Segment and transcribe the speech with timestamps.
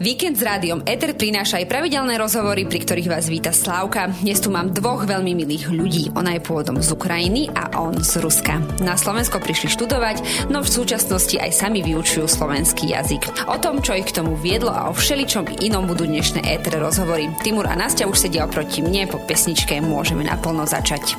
[0.00, 4.08] Víkend s rádiom Eter prináša aj pravidelné rozhovory, pri ktorých vás víta Slávka.
[4.24, 6.08] Dnes tu mám dvoch veľmi milých ľudí.
[6.16, 8.64] Ona je pôvodom z Ukrajiny a on z Ruska.
[8.80, 13.44] Na Slovensko prišli študovať, no v súčasnosti aj sami vyučujú slovenský jazyk.
[13.52, 17.28] O tom, čo ich k tomu viedlo a o všeličom inom budú dnešné Eter rozhovory.
[17.44, 21.12] Timur a Nastia už sedia oproti mne, po pesničke môžeme naplno začať.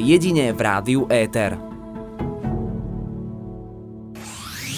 [0.00, 1.71] Jedine v rádiu Éter.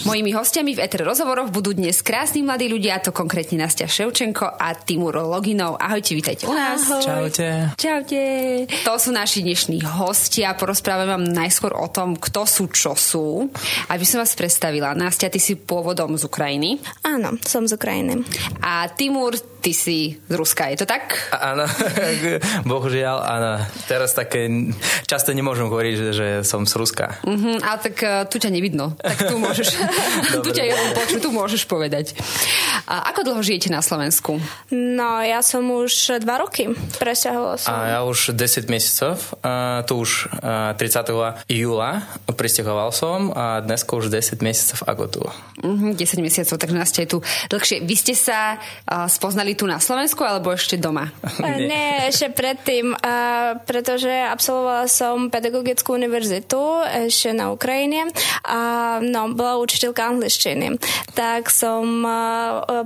[0.05, 4.77] Mojimi hostiami v Eter rozhovoroch budú dnes krásni mladí ľudia, to konkrétne Nastia Ševčenko a
[4.77, 5.81] Timur Loginov.
[5.81, 6.85] Ahojte, vítajte u nás.
[6.85, 7.01] Ahoj.
[7.01, 7.49] Čaute.
[7.81, 8.23] Čaute.
[8.85, 10.53] To sú naši dnešní hostia.
[10.61, 13.49] Porozprávam vám najskôr o tom, kto sú, čo sú.
[13.89, 14.93] Aby som vás predstavila.
[14.93, 16.85] Nastia, ty si pôvodom z Ukrajiny.
[17.01, 18.29] Áno, som z Ukrajiny.
[18.61, 19.33] A Timur,
[19.65, 21.33] ty si z Ruska, je to tak?
[21.33, 21.65] Áno,
[22.71, 23.53] bohužiaľ, áno.
[23.89, 24.45] Teraz také
[25.09, 27.25] často nemôžem hovoriť, že, že som z Ruska.
[27.25, 28.93] Uh-huh, ale tak uh, tu ťa nevidno.
[29.01, 29.81] Tak tu môžeš,
[30.45, 32.13] tu ťa jenom počuť, tu môžeš povedať.
[32.85, 34.37] A ako dlho žijete na Slovensku?
[34.69, 36.69] No, ja som už dva roky.
[37.01, 37.73] Presťahovala som.
[37.73, 39.17] A ja už 10 mesecov.
[39.41, 41.09] Uh, tu už uh, 30.
[41.49, 45.23] júla presťahoval som a dnes už 10 mesecov ako tu.
[45.65, 47.81] Uh-huh, 10 mesiacov, takže nás ste tu dlhšie.
[47.87, 51.11] Vy ste sa uh, spoznali tu na Slovensku alebo ešte doma?
[51.43, 53.15] Nie, Nie ešte predtým, a
[53.63, 58.11] pretože absolvovala som pedagogickú univerzitu ešte na Ukrajine
[58.45, 60.79] a no, bola učiteľka angličtiny.
[61.15, 62.13] Tak som a,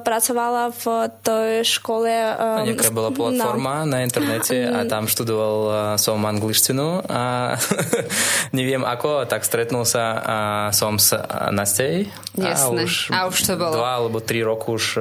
[0.00, 0.84] pracovala v
[1.24, 2.12] tej škole.
[2.12, 3.96] A, Nejaká bola platforma no.
[3.96, 5.56] na internete a tam študoval
[5.98, 7.54] som angličtinu a
[8.58, 10.36] neviem ako, tak stretnul sa a
[10.72, 11.16] som s
[11.52, 12.08] Nastej.
[12.38, 12.82] Jasné.
[12.82, 13.74] A už, a už to bolo.
[13.74, 15.00] Dva alebo tri roku už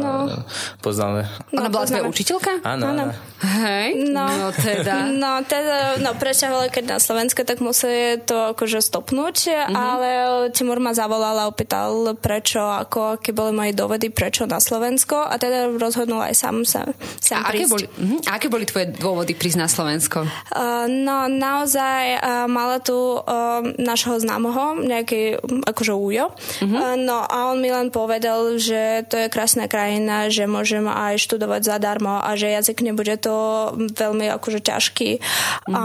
[0.00, 0.44] no.
[0.80, 1.22] poznal poznáme.
[1.52, 2.52] No, Ona bola tvoja učiteľka?
[2.64, 3.04] Áno, áno.
[3.38, 4.96] Hej, no, no teda.
[5.18, 9.74] No teda, no presťahovali keď na Slovensko, tak museli to akože stopnúť, uh-huh.
[9.74, 10.08] ale
[10.54, 15.34] Timur ma zavolal a opýtal, prečo, ako, aké boli moje dôvody, prečo na Slovensko a
[15.38, 16.86] teda rozhodnul aj sám sa
[17.18, 18.20] sem a aké boli, uh-huh.
[18.26, 20.26] a aké boli tvoje dôvody prísť na Slovensko?
[20.54, 26.66] Uh, no naozaj uh, mala tu uh, našho známoho, nejaký akože újo, uh-huh.
[26.66, 31.22] uh, no a on mi len povedal, že to je krásna krajina, že môžem aj
[31.22, 35.10] študovať zadarmo a že jazyk nebude to veľmi akože ťažký.
[35.18, 35.74] Mm-hmm.
[35.74, 35.82] A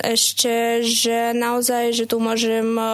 [0.00, 2.84] ešte, že naozaj, že tu môžem e,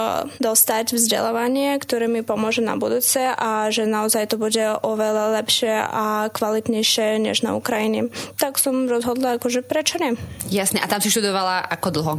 [0.42, 6.26] dostať vzdelávanie, ktoré mi pomôže na budúce a že naozaj to bude oveľa lepšie a
[6.34, 8.10] kvalitnejšie než na Ukrajine.
[8.40, 10.18] Tak som rozhodla, akože prečo nie.
[10.50, 12.12] Jasne, a tam si študovala ako dlho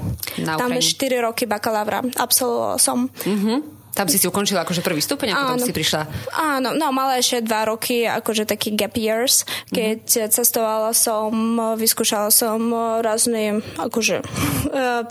[0.47, 0.79] na Ukrajine?
[0.79, 3.11] Tam 4 roky bakalára absolvovala som.
[3.27, 3.80] Mm-hmm.
[3.91, 6.01] Tam si si ukončila akože prvý stupeň a potom si prišla?
[6.35, 10.31] Áno, no mala ešte dva roky akože taký gap years, keď mm-hmm.
[10.31, 11.31] cestovala som,
[11.75, 12.71] vyskúšala som
[13.03, 14.25] rôzne akože e,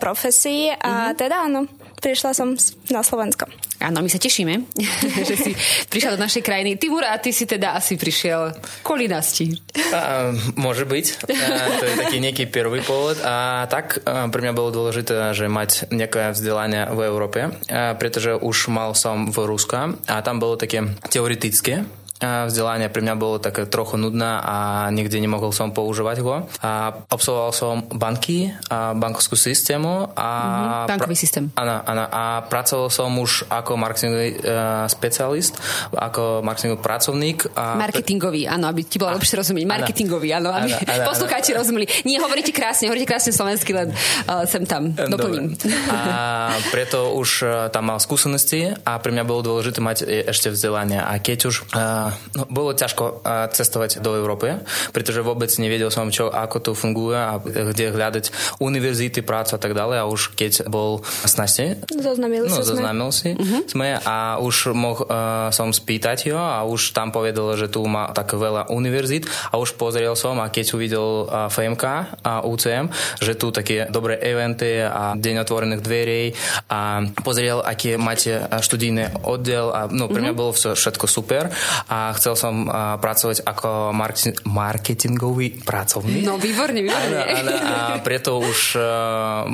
[0.01, 1.19] profesii a mm-hmm.
[1.21, 1.61] teda áno,
[2.01, 2.57] prišla som
[2.89, 3.47] na Slovensko.
[3.81, 4.77] Áno, my sa tešíme,
[5.29, 5.53] že si
[5.89, 6.77] prišiel do našej krajiny.
[6.77, 8.53] Timur, a ty si teda asi prišiel
[8.85, 9.57] kvôli nasti.
[9.93, 11.07] A, môže byť.
[11.33, 11.45] A,
[11.81, 13.17] to je taký nejaký prvý povod.
[13.25, 18.37] A tak a pre mňa bolo dôležité, že mať nejaké vzdelanie v Európe, a, pretože
[18.37, 20.83] už mal som v Rusku a tam bolo také
[21.15, 21.87] teoretické
[22.21, 26.45] vzdelanie pre mňa bolo také trochu nudné a nikde nemohol som používať ho.
[26.61, 30.13] A absolvoval som banky a bankovskú systému.
[30.13, 31.45] A mm-hmm, bankový pra- systém.
[31.57, 32.05] Áno, áno.
[32.13, 35.57] A pracoval som už ako marketingový uh, specialist,
[35.97, 37.57] ako marketingový pracovník.
[37.57, 39.65] A marketingový, áno, aby ti bolo lepšie rozumieť.
[39.65, 41.89] Marketingový, áno, aby poslucháči rozumeli.
[42.05, 45.57] Nie, hovoríte krásne, hovoríte krásne slovensky, len uh, sem tam doplním.
[45.89, 49.99] A preto už uh, tam mal skúsenosti a pre mňa bolo dôležité mať
[50.29, 51.01] ešte vzdelanie.
[51.01, 54.61] A keď už uh, no, bolo ťažko cestovať do Európy,
[54.95, 58.25] pretože vôbec nevedel som, čo, ako to funguje a kde hľadať
[58.61, 59.97] univerzity, prácu a tak ďalej.
[60.03, 63.63] A už keď bol snažne, zoznamil, no, zoznamil si uh-huh.
[63.69, 68.11] sme a už mohl uh, som spýtať ho a už tam povedal, že tu má
[68.11, 71.85] tak veľa univerzít a už pozrel som a keď uvidel uh, FMK
[72.25, 76.23] a UCM, že tu také dobré eventy a deň otvorených dverí
[76.71, 80.53] a pozrel, aké máte študijný oddiel a no, pre mňa uh-huh.
[80.53, 81.53] bolo všetko super
[81.91, 82.67] a chcel som
[83.01, 86.25] pracovať ako marketing, marketingový pracovník.
[86.25, 87.17] No výborne, výborne.
[87.17, 89.47] A, a, a preto už uh,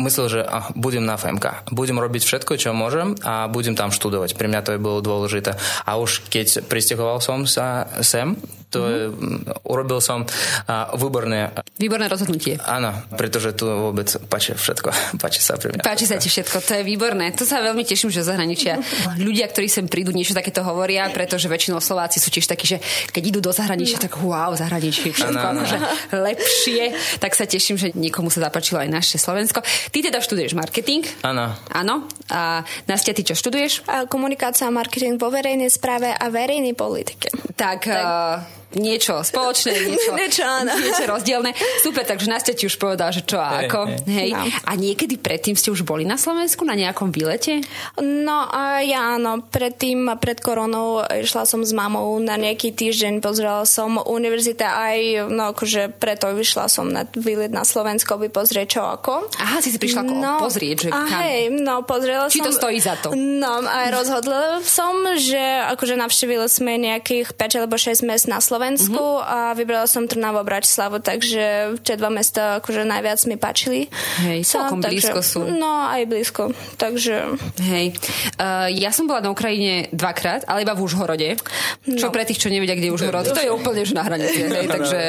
[0.00, 0.40] myslel, že
[0.74, 1.70] budem na FMK.
[1.72, 4.34] Budem robiť všetko, čo môžem a budem tam študovať.
[4.34, 5.56] Pre mňa to je bolo dôležité.
[5.86, 8.36] A už keď pristahoval som sa sem,
[8.74, 8.90] To mm-hmm.
[8.90, 9.40] je, mm,
[9.70, 10.26] urobil som
[10.66, 11.54] a, výborné.
[11.78, 12.58] Výborné rozhodnutie.
[12.66, 14.90] Áno, pretože tu vôbec páči všetko.
[15.22, 15.82] Páči sa pri mňa.
[15.86, 17.30] Páči sa ti všetko, to je výborné.
[17.38, 18.82] To sa veľmi teším, že zahraničia
[19.18, 22.82] ľudia, ktorí sem prídu, niečo takéto hovoria, pretože väčšinou Slováci sú tiež takí, že
[23.14, 25.60] keď idú do zahraničia, tak wow, zahraničie všetko ano, ano.
[25.62, 25.78] akože
[26.12, 26.84] lepšie.
[27.22, 29.62] Tak sa teším, že niekomu sa zapáčilo aj naše Slovensko.
[29.64, 31.06] Ty teda študuješ marketing?
[31.22, 31.54] Áno.
[31.70, 32.08] Áno.
[32.32, 33.86] A Nastia, ty čo študuješ?
[34.10, 37.30] Komunikácia a marketing vo verejnej správe a verejnej politike.
[37.54, 38.04] Tak, tak.
[38.04, 40.72] Uh, niečo spoločné, niečo, niečo, áno.
[40.84, 41.54] niečo rozdielne.
[41.80, 44.04] Super, takže Nastia ti už povedal, že čo a ako.
[44.10, 44.34] Hej.
[44.34, 44.44] No.
[44.66, 47.62] A niekedy predtým ste už boli na Slovensku na nejakom výlete?
[48.02, 53.62] No a ja áno, predtým, pred koronou išla som s mamou na nejaký týždeň, pozrela
[53.64, 54.98] som univerzita aj,
[55.30, 59.30] no akože preto vyšla som na výlet na Slovensko, by pozrieť čo ako.
[59.38, 61.20] Aha, si si prišla no, pozrieť, že a kam?
[61.22, 62.46] Hej, no pozrela Či som...
[62.50, 63.14] to stojí za to?
[63.14, 65.40] No a rozhodla som, že
[65.70, 69.28] akože navštívili sme nejakých 5 alebo 6 miest na Slovensku Slovensku mm-hmm.
[69.28, 73.92] a vybrala som Trnavo a Bratislavu, takže tie dva mesta akože najviac mi páčili.
[74.24, 75.44] Hej, celkom no, blízko sú.
[75.44, 76.48] No, aj blízko,
[76.80, 77.36] takže...
[77.60, 77.92] Hej,
[78.40, 81.36] uh, ja som bola na Ukrajine dvakrát, ale iba v Užhorode.
[81.84, 82.00] No.
[82.00, 84.48] Čo pre tých, čo nevedia, kde je Užhorod, to je úplne už na hranici.
[84.48, 85.00] Hej, takže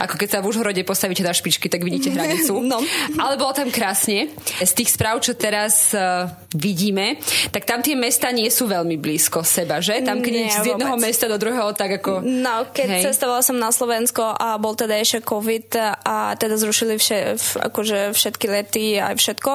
[0.00, 2.64] ako keď sa v Užhorode postavíte na špičky, tak vidíte hranicu.
[2.64, 2.80] No.
[3.20, 4.32] Ale bolo tam krásne.
[4.64, 6.24] Z tých správ, čo teraz uh,
[6.56, 7.20] vidíme,
[7.52, 10.00] tak tam tie mesta nie sú veľmi blízko seba, že?
[10.00, 11.04] Tam keď nie, z jedného vôbec.
[11.12, 12.24] mesta do druhého, tak ako...
[12.24, 13.02] No, keď Hej.
[13.12, 15.68] cestovala som na Slovensko a bol teda ešte COVID
[16.08, 17.36] a teda zrušili vše,
[17.68, 19.52] akože všetky lety aj všetko,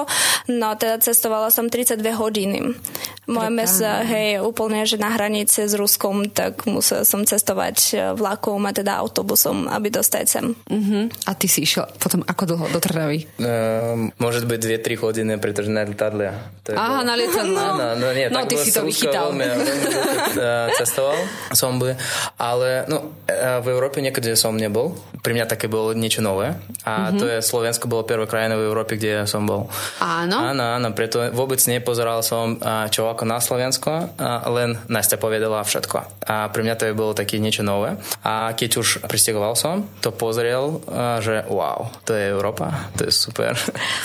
[0.54, 2.78] no teda cestovala som 32 hodiny.
[3.24, 8.60] Moje mesto, hej, úplne, že na hranici s Ruskom, tak musela som cestovať e, vlakom
[8.68, 10.52] a teda autobusom, aby dostať sem.
[10.52, 11.08] Uh-huh.
[11.24, 13.24] A ty si išiel potom ako dlho do Trnavy?
[13.40, 16.36] Uh, môže byť 2-3 hodiny, pretože na lietadle.
[16.84, 17.56] Aha, na lietadle.
[17.56, 19.32] No, no, no, nie, no tak ty si to vychytal.
[19.32, 21.16] Veľmi, veľmi cestoval
[21.56, 21.96] som by,
[22.36, 23.16] ale no,
[23.64, 25.00] v Európe niekde som nebol.
[25.24, 26.52] Pri mňa také bolo niečo nové.
[26.84, 27.20] A mm-hmm.
[27.20, 29.72] to je Slovensko bolo prvá krajina v Európe, kde som bol.
[30.04, 30.38] Áno?
[30.52, 32.60] Áno, áno, preto vôbec nepozeral som,
[32.92, 34.20] čo ako na Slovensko,
[34.52, 36.28] len Nastia povedala všetko.
[36.28, 37.96] A pre mňa to je bolo také niečo nové.
[38.28, 40.84] A keď už pristegoval som, to pozrel,
[41.24, 43.56] že wow, to je Európa, to je super.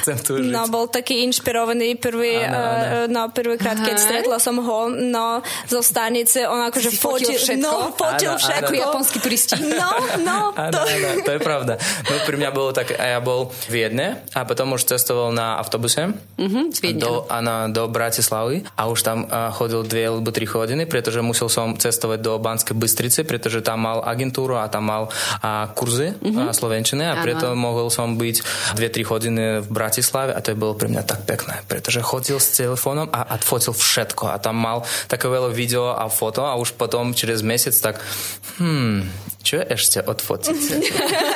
[0.04, 0.54] Chcem tu žiť.
[0.54, 3.08] No, bol taký inšpirovaný prvý, áno, áno.
[3.08, 7.64] no, prvýkrát, keď stretla som ho, no, zo stanice, on akože fotil, fotil všetko.
[7.64, 8.72] No, fotil áno, všetko.
[8.72, 8.82] Áno.
[8.84, 9.56] japonskí turisti.
[9.58, 9.90] No,
[10.22, 10.38] no.
[10.58, 10.80] Áno, to...
[10.84, 11.74] áno, to je pravda.
[12.08, 15.54] No pri mňa bolo tak, a ja bol v Viedne a potom už cestoval na
[15.60, 16.64] autobuse uh-huh,
[16.98, 21.22] do, a na, do Bratislavy a už tam a, chodil dve alebo tri hodiny, pretože
[21.22, 25.02] musel som cestovať do Banskej Bystrice, pretože tam mal agentúru a tam mal
[25.38, 26.50] a, kurzy uh-huh.
[26.50, 27.22] a, slovenčiny a ano.
[27.22, 28.36] preto mohol som byť
[28.74, 32.57] 2-3 hodiny v Bratislave a to je bolo pre mňa tak pekné, pretože chodil s
[32.66, 36.74] telefónom a, a fotil všetko a tam mal také veľa video a foto a už
[36.74, 38.02] potom čez mesiac tak
[38.58, 39.06] hmm,
[39.48, 40.76] čo ešte odfotíte?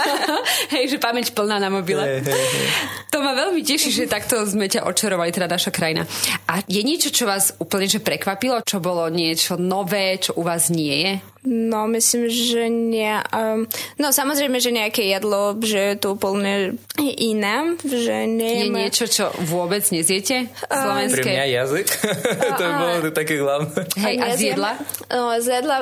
[0.76, 2.04] hej, že pamäť plná na mobile.
[2.04, 2.68] Hey, hey, hey.
[3.08, 6.04] To ma veľmi teší, že takto sme ťa očarovali, teda naša krajina.
[6.44, 8.60] A je niečo, čo vás úplne že prekvapilo?
[8.68, 11.12] Čo bolo niečo nové, čo u vás nie je?
[11.42, 13.18] No, myslím, že nie.
[13.34, 13.66] Um,
[13.98, 19.34] no, samozrejme, že nejaké jedlo, že je to úplne iné, že nie Je niečo, čo
[19.50, 20.46] vôbec nezjete?
[20.70, 21.18] Slovenské?
[21.18, 21.86] Pre mňa jazyk.
[22.58, 23.80] to by bolo také hlavné.
[23.98, 24.72] Hej, a z jedla?
[25.10, 25.78] No, z jedla,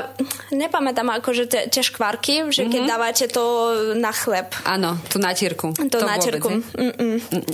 [0.49, 1.85] nepamätám akože tie, tie
[2.21, 2.93] škvarky, že keď mm-hmm.
[2.93, 3.45] dávate to
[3.97, 4.53] na chleb.
[4.69, 5.73] Áno, tú natierku.
[5.73, 6.61] To, to natierku.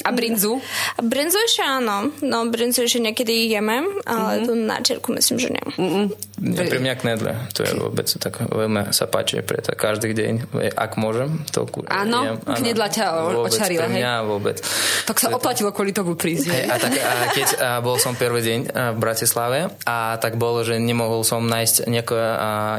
[0.03, 0.59] A brinzu?
[0.99, 2.11] A brinzu ešte áno.
[2.23, 4.47] No, brinzu ešte niekedy jeme, ale mm-hmm.
[4.47, 5.65] tú natierku myslím, že nie.
[5.79, 6.07] Mm-mm.
[6.37, 7.33] Pre mňa knedle.
[7.57, 12.93] To je vôbec tak veľmi sa páči, preto každý deň, ak môžem, to Áno, knedla
[12.93, 14.05] ťa očarila, hej?
[14.25, 14.61] vôbec.
[15.09, 16.47] Tak sa oplatilo kvôli tomu prísť.
[16.53, 18.61] Hej, a, tak, a keď a bol som prvý deň
[18.97, 22.19] v Bratislave a tak bolo, že nemohol som nájsť nejaké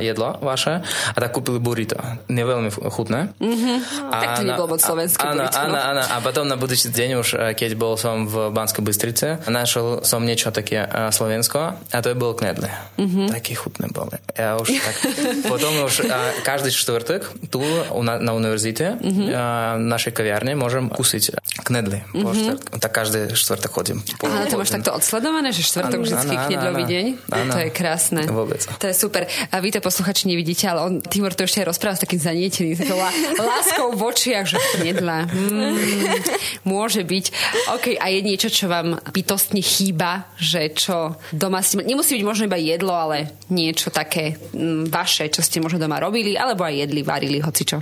[0.05, 1.97] jedlo vaše a tak kúpili burrito.
[2.29, 3.33] Nie veľmi chutné.
[3.41, 3.77] Mm-hmm.
[4.13, 5.57] A tak to nebolo moc slovenské áno, burrito.
[5.57, 7.27] Áno, áno, a potom na budúci deň už,
[7.57, 12.37] keď bol som v Banskej Bystrice, našiel som niečo také Slovensko a to je bolo
[12.37, 12.69] knedle.
[12.97, 13.27] Mm-hmm.
[13.47, 14.19] Také chutné boli.
[14.35, 14.95] Ja už tak
[15.55, 17.63] potom už a, každý štvrtok tu
[18.03, 19.87] na, na univerzite mm-hmm.
[19.87, 21.31] našej kaviarne môžem kúsiť
[21.63, 22.03] knedly.
[22.11, 22.75] Mm-hmm.
[22.75, 24.03] Tak každý štvrtok chodím.
[24.03, 27.05] Aha, to máš takto odsledované, že štvrtok vždy knedlový deň?
[27.31, 28.27] Ano, to je krásne.
[28.27, 28.59] Vôbec.
[28.67, 29.31] To je super.
[29.31, 32.75] A vy to posluchači nevidíte, ale on, Timor to ešte aj rozpráva s takým zanietený,
[32.75, 32.99] s takou
[33.47, 35.31] láskou v očiach, že knedla.
[35.31, 35.79] Mm,
[36.67, 37.25] môže byť.
[37.79, 41.79] OK, a je niečo, čo vám bytostne chýba, že čo doma si...
[41.79, 46.35] Nemusí byť možno iba jedlo, ale niečo také mm, vaše, čo ste možno doma robili,
[46.35, 47.77] alebo aj jedli, varili, hoci čo?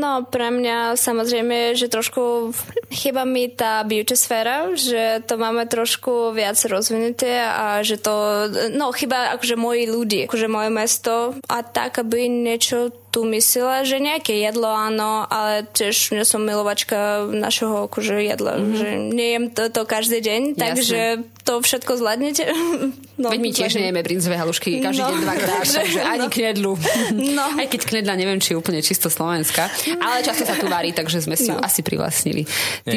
[0.00, 2.50] No, pre mňa samozrejme, že trošku
[2.90, 8.90] chyba mi tá beauty sféra, že to máme trošku viac rozvinuté a že to, no
[8.90, 11.14] chyba akože moji ľudí, akože moje mesto
[11.46, 17.30] a tak, aby niečo tu myslela, že nejaké jedlo áno, ale tiež nie som milovačka
[17.30, 18.74] našeho akože jedla, mm-hmm.
[18.74, 20.58] že nejem to, to každý deň, Jasne.
[20.58, 21.00] takže
[21.46, 22.44] to všetko zvládnete.
[23.14, 25.14] No, Veď my tiež nejeme brincové halušky každý no.
[25.14, 26.34] deň dvakrát, takže ani no.
[26.34, 26.72] knedlu.
[27.38, 27.46] No.
[27.54, 29.70] Aj keď knedla neviem, či je úplne čisto slovenská,
[30.02, 31.54] ale často sa tu varí, takže sme si no.
[31.54, 32.42] ju asi privlastnili.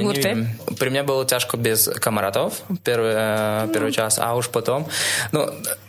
[0.02, 0.34] Murte?
[0.74, 2.50] Pre mňa bolo ťažko bez kamarátov
[2.82, 3.70] prvý, no.
[3.70, 4.90] prvý čas a už potom.
[5.30, 5.46] No,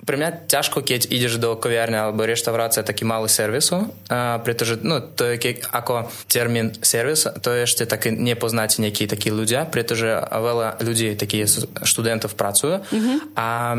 [0.08, 5.04] pre mňa ťažko, keď ideš do kaviárne alebo reštaurácie taký malý servisu, a pretože no,
[5.04, 10.16] to je ke, ako termín servis, to je ešte také nepoznať nejakí takí ľudia, pretože
[10.24, 13.36] veľa ľudí, takých študentov pracujú mm-hmm.
[13.36, 13.76] a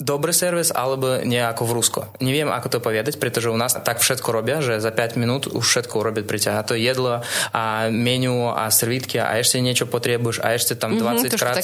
[0.00, 2.00] dobrý servis alebo nie ako v Rusko.
[2.24, 5.60] Neviem, ako to povedať, pretože u nás tak všetko robia, že za 5 minút už
[5.60, 6.52] všetko urobia pri ťa.
[6.56, 7.20] A to jedlo,
[7.52, 11.58] a menu, a servítky, a ešte niečo potrebuješ, a ešte tam 20 mm-hmm, krát...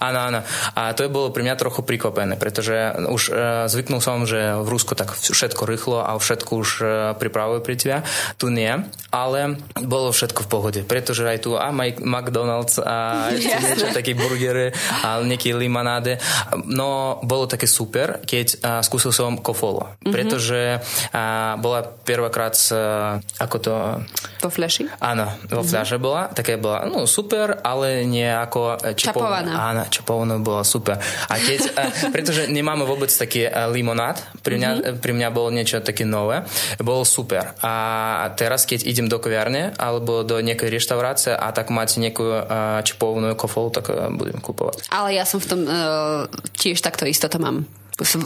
[0.00, 0.40] Áno, áno.
[0.74, 3.36] A to je bolo pre mňa trochu prikopené, pretože už uh,
[3.68, 6.88] zvyknul som, že v Rusku tak všetko rýchlo a všetko už uh,
[7.20, 7.98] pripravujú pri teba.
[8.40, 8.72] Tu nie,
[9.12, 11.68] ale bolo všetko v pohode, pretože aj tu a
[12.00, 14.72] McDonald's a ešte niečo, také burgery
[15.04, 16.16] a nejaké limonády.
[16.66, 20.12] No, bolo také super, keď skúsil som kofolo, mm-hmm.
[20.12, 23.72] pretože uh, bola prvýkrát uh, ako to...
[24.42, 25.02] Vo fľaši?
[25.02, 25.70] Áno, vo mm-hmm.
[25.70, 29.74] fľaše bola, také bola, no super, ale nie ako čapovaná.
[29.74, 30.96] Áno, čapovaná bola super.
[31.02, 34.96] A keď, uh, pretože nemáme vôbec taký uh, limonát, pri mňa, mm-hmm.
[35.02, 36.46] pri mňa bolo niečo také nové,
[36.78, 37.58] bolo super.
[37.62, 42.78] A teraz, keď idem do kaviarne alebo do nejakej reštaurácie a tak máte nejakú uh,
[42.86, 44.92] čipovanú kofolu, tak uh, budem kupovať.
[44.94, 47.66] Ale ja som v tom uh, tiež takto isto to mám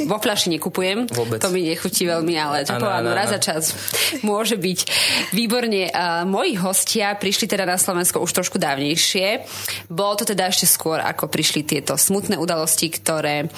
[0.07, 1.11] vo fľaši nekupujem.
[1.11, 1.43] Vôbec.
[1.43, 3.77] To mi nechutí veľmi, ale čokoládu raz za čas
[4.23, 4.79] môže byť.
[5.35, 5.91] Výborne.
[6.25, 9.45] Moji hostia prišli teda na Slovensko už trošku dávnejšie.
[9.91, 13.51] Bolo to teda ešte skôr, ako prišli tieto smutné udalosti, ktoré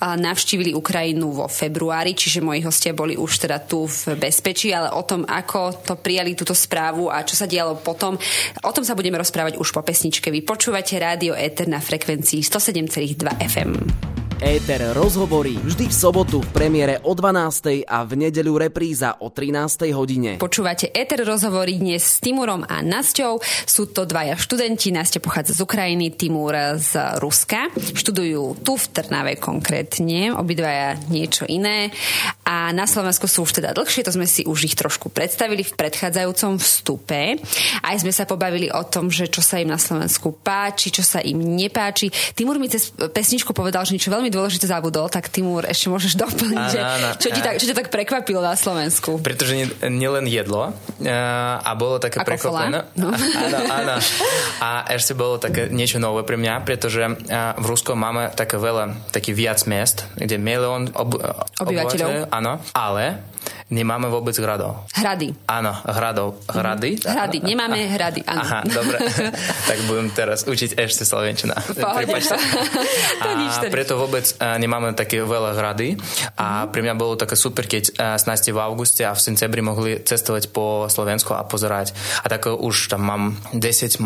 [0.00, 5.04] navštívili Ukrajinu vo februári, čiže moji hostia boli už teda tu v bezpečí, ale o
[5.06, 8.18] tom, ako to prijali túto správu a čo sa dialo potom,
[8.64, 10.32] o tom sa budeme rozprávať už po pesničke.
[10.34, 14.09] Vy počúvate Rádio Eter na frekvencii 107,2 FM.
[14.40, 17.84] Éter rozhovorí vždy v sobotu v premiére o 12.
[17.84, 19.92] a v nedeľu repríza o 13.
[19.92, 20.40] hodine.
[20.40, 23.36] Počúvate Éter rozhovorí dnes s Timurom a Nasťou.
[23.68, 24.96] Sú to dvaja študenti.
[24.96, 27.68] Nasťa pochádza z Ukrajiny, Timur z Ruska.
[27.76, 31.92] Študujú tu v Trnave konkrétne, obidvaja niečo iné.
[32.50, 35.70] A na Slovensku sú už teda dlhšie, to sme si už ich trošku predstavili v
[35.70, 37.38] predchádzajúcom vstupe.
[37.78, 41.22] Aj sme sa pobavili o tom, že čo sa im na Slovensku páči, čo sa
[41.22, 42.10] im nepáči.
[42.34, 46.58] Timur mi cez pesničku povedal, že niečo veľmi dôležité zabudol, tak Timur ešte môžeš doplniť,
[46.58, 49.22] áno, že, áno, čo, ti tak, čo ťa tak prekvapilo na Slovensku?
[49.22, 50.74] Pretože nielen nie jedlo
[51.62, 52.90] a bolo také prekvapené.
[52.98, 53.14] No.
[53.14, 53.94] Áno, áno.
[54.58, 59.38] A ešte bolo také niečo nové pre mňa, pretože v Rusku máme také veľa, taký
[59.38, 61.14] viac miest, kde milión ob,
[61.62, 62.39] obyvateľov.
[62.40, 63.30] Áno, ale
[63.70, 64.90] Nemáme vôbec hradov.
[64.98, 65.30] Hrady.
[65.46, 66.42] Áno, hradov.
[66.50, 66.98] Hrady?
[66.98, 67.06] Mhm.
[67.06, 67.38] Hrady.
[67.46, 68.42] Nemáme hrady, áno.
[68.42, 68.98] Aha, dobre.
[69.70, 71.54] tak budem teraz učiť ešte slovenčina.
[71.78, 72.34] Prepačte.
[73.22, 74.26] A preto vôbec
[74.58, 75.94] nemáme také veľa hrady.
[76.34, 76.74] A mhm.
[76.74, 80.90] pre mňa bolo také super, keď s v auguste a v septembri mohli cestovať po
[80.90, 81.94] Slovensku a pozerať.
[82.24, 83.22] A tak už tam mám
[83.54, 84.02] 10,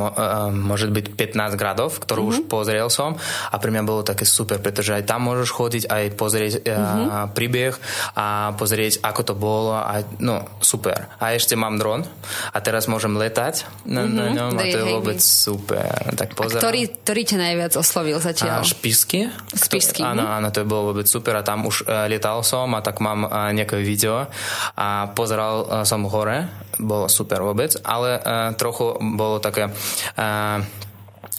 [0.53, 2.45] môže byť 15 gradov, ktorú mm-hmm.
[2.45, 3.17] už pozrel som.
[3.49, 7.33] A pre mňa bolo také super, pretože aj tam môžeš chodiť, aj pozrieť mm-hmm.
[7.33, 7.73] príbeh
[8.13, 8.24] a
[8.55, 11.09] pozrieť, ako to bolo a no super.
[11.19, 12.07] A ešte mám dron
[12.53, 14.15] a teraz môžem letať na, mm-hmm.
[14.15, 14.35] na mhm.
[14.37, 15.93] ňom a to je vôbec super.
[16.15, 16.61] Tak pozerám.
[16.61, 18.61] A ktorý, ktorý ťa najviac oslovil zatiaľ?
[18.61, 19.29] A špisky.
[19.55, 20.03] Špisky.
[20.05, 20.33] Áno, mhm.
[20.41, 23.27] áno, to je bolo vôbec super a tam už uh, lietal som a tak mám
[23.27, 24.27] uh, nejaké video
[24.75, 30.59] a pozeral uh, som hore, bolo super vôbec, ale uh, trochu bolo také uh,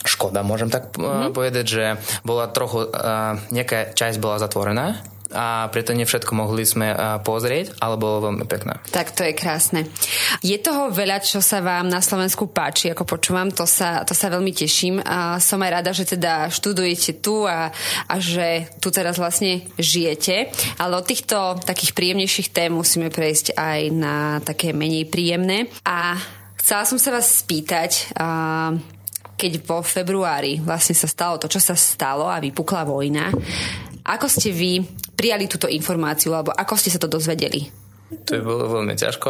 [0.05, 1.33] škoda, môžem tak mm-hmm.
[1.33, 1.85] povedať, že
[2.21, 6.93] bola trochu, uh, nejaká časť bola zatvorená a preto nie všetko mohli sme
[7.25, 8.77] pozrieť, ale bolo veľmi pekné.
[8.93, 9.89] Tak to je krásne.
[10.45, 14.29] Je toho veľa, čo sa vám na Slovensku páči, ako počúvam, to sa, to sa
[14.29, 15.01] veľmi teším.
[15.01, 17.73] A som aj rada, že teda študujete tu a,
[18.05, 20.53] a že tu teraz vlastne žijete.
[20.77, 24.15] Ale od týchto takých príjemnejších tém musíme prejsť aj na
[24.45, 25.73] také menej príjemné.
[25.87, 26.19] A
[26.61, 28.13] chcela som sa vás spýtať,
[29.35, 33.35] keď vo februári vlastne sa stalo to, čo sa stalo a vypukla vojna,
[34.05, 34.85] ako ste vy
[35.17, 37.85] prijali túto informáciu, alebo ako ste sa to dozvedeli?
[38.05, 39.29] To bolo veľmi ťažko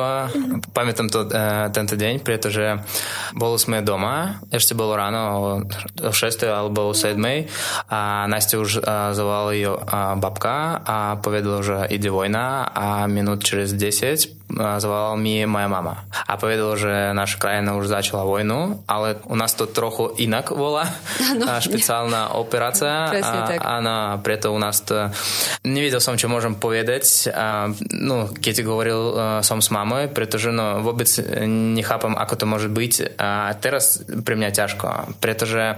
[0.76, 1.32] pamätám to e,
[1.72, 2.84] tento deň, pretože
[3.32, 5.20] boli sme doma, ešte bolo ráno
[6.04, 6.12] o 6.
[6.44, 7.16] alebo o 7.
[7.88, 8.82] a Nastia už e,
[9.16, 9.84] zavolali jo, e,
[10.20, 16.38] babka a povedala, že ide vojna a minút čez 10 zavolala mi moja mama a
[16.38, 20.88] povedala, že naša krajina už začala vojnu, ale u nás to trochu inak volá.
[21.36, 23.12] No, špeciálna operácia.
[23.12, 23.60] a, tak.
[23.60, 25.12] Áno, preto u nás to...
[25.68, 27.28] Nevedel som, čo môžem povedať.
[27.34, 31.10] A, no, keď hovoril uh, som s mamou, pretože no, vôbec
[31.76, 33.20] nechápam, ako to môže byť.
[33.20, 35.76] A teraz pre mňa ťažko, pretože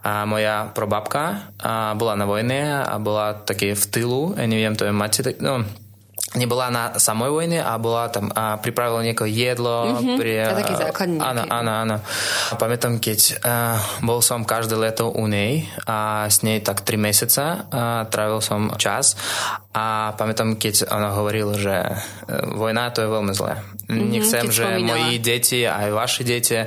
[0.00, 4.92] a moja probabka a bola na vojne a bola také v tylu, neviem, to je
[4.96, 5.60] máte, no,
[6.38, 9.98] nebola na samoj vojne a bola tam a pripravila niekoho jedlo.
[9.98, 10.16] Mm-hmm.
[10.18, 11.18] Pri, a taký základný.
[11.18, 11.96] Áno, áno, áno.
[12.50, 16.94] A pamätám, keď uh, bol som každé leto u nej a s nej tak 3
[17.02, 19.18] mesiaca a trávil som čas
[19.74, 23.58] a pamätám, keď ona hovorila, že uh, vojna to je veľmi zlé.
[23.90, 24.86] Mm-hmm, Nechcem, že spomínala.
[24.86, 26.66] moji deti aj vaše deti uh,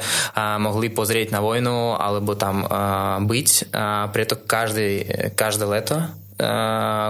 [0.60, 3.72] mohli pozrieť na vojnu alebo tam uh, byť.
[3.72, 5.08] A preto každý,
[5.40, 6.04] každé leto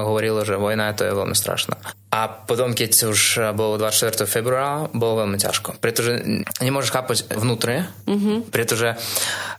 [0.06, 1.76] hovorilo, že vojna to je veľmi strašná.
[2.14, 3.22] A potom, keď už
[3.58, 4.30] bolo 24.
[4.30, 5.82] februára, bolo veľmi ťažko.
[5.82, 6.22] Pretože
[6.62, 8.54] nemôžeš chápať vnútre, mm-hmm.
[8.54, 8.94] pretože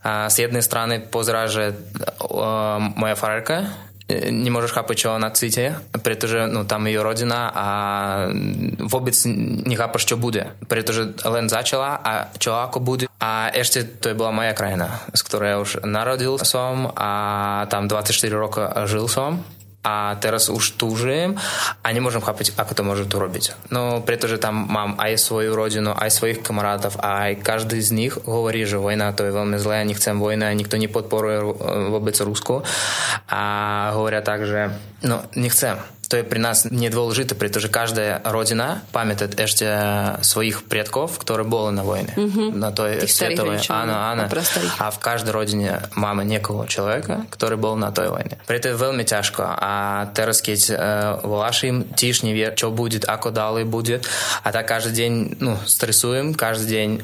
[0.06, 1.74] z jednej strany pozerá, že
[2.94, 3.74] moja farárka
[4.14, 5.72] nemôžeš chápať, čo ona cíti,
[6.04, 7.66] pretože no, tam je rodina a
[8.84, 9.16] vôbec
[9.64, 10.52] nechápaš, čo bude.
[10.68, 13.08] Pretože len začala a čo ako bude.
[13.16, 17.10] A ešte to je bola moja krajina, z ktorej ja už narodil som a
[17.72, 19.40] tam 24 rokov žil som
[19.84, 21.36] a teraz už túžim
[21.84, 23.68] a nemôžem chápať, ako to môžem tu robiť.
[23.68, 28.14] No, pretože tam mám aj svoju rodinu, aj svojich kamarátov a aj každý z nich
[28.24, 31.38] hovorí, že vojna to je veľmi zlé, nechcem vojna, nikto nepodporuje
[31.92, 32.64] vôbec Rusko
[33.28, 33.42] a
[33.92, 34.72] hovoria tak, že
[35.04, 35.76] no, nechcem
[36.14, 39.66] to je pri nás nedôležité, pretože každá rodina pamätá ešte
[40.22, 42.14] svojich predkov, ktorí boli na vojne.
[42.14, 42.54] Mm-hmm.
[42.54, 43.66] Na to je svetovej.
[43.74, 44.30] Áno, áno.
[44.78, 48.38] A v každej rodine máme niekoho človeka, ktorý bol na tej vojne.
[48.46, 49.42] Preto je veľmi ťažko.
[49.42, 50.76] A teraz, keď uh,
[51.26, 53.98] voláš im, tiež nevie, čo bude, ako ďalej bude.
[54.46, 57.02] A tak každý deň no, stresujem, každý deň uh,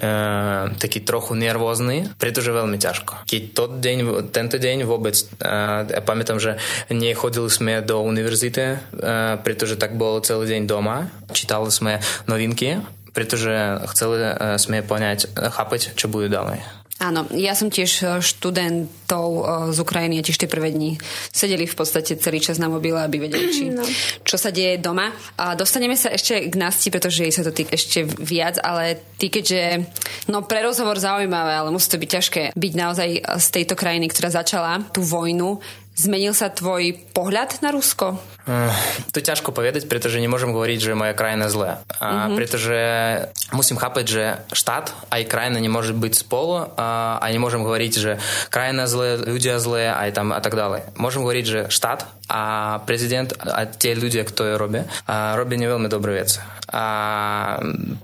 [0.79, 3.27] taký trochu nervózny, pretože veľmi ťažko.
[3.27, 6.63] Keď to deň, tento deň vôbec, uh, ja pamätám, že
[6.95, 9.00] nechodili sme do univerzity, E,
[9.41, 11.09] pretože tak bolo celý deň doma.
[11.33, 12.81] Čítali sme novinky,
[13.11, 16.63] pretože chceli e, sme poňať, chápať, čo bude ďalej.
[17.01, 19.29] Áno, ja som tiež e, študentov
[19.73, 21.01] z Ukrajiny a tiež tie prvé dni
[21.33, 23.81] sedeli v podstate celý čas na mobile, aby vedeli, či, no.
[24.21, 25.09] čo sa deje doma.
[25.41, 29.33] A dostaneme sa ešte k Nasti, pretože jej sa to týka ešte viac, ale ty
[29.33, 29.89] keďže,
[30.29, 34.29] no pre rozhovor zaujímavé, ale musí to byť ťažké byť naozaj z tejto krajiny, ktorá
[34.29, 35.57] začala tú vojnu,
[36.01, 38.17] Zmenil sa tvoj pohľad na Rusko?
[38.49, 38.73] Uh,
[39.13, 41.73] to je ťažko povedať, pretože nemôžem hovoriť, že moja krajina je zlá.
[41.87, 42.35] Uh-huh.
[42.37, 42.79] Pretože
[43.53, 44.25] musím chápať, že
[44.57, 48.13] štát aj krajina nemôže byť spolu a, a nemôžem hovoriť, že
[48.49, 50.97] krajina zlé, ľudia zlé aj tam a tak ďalej.
[50.97, 52.43] Môžem hovoriť, že štát a
[52.87, 56.39] prezident a tie ľudia, ktorí robia, a robia neveľmi dobré veci.
[56.71, 56.85] A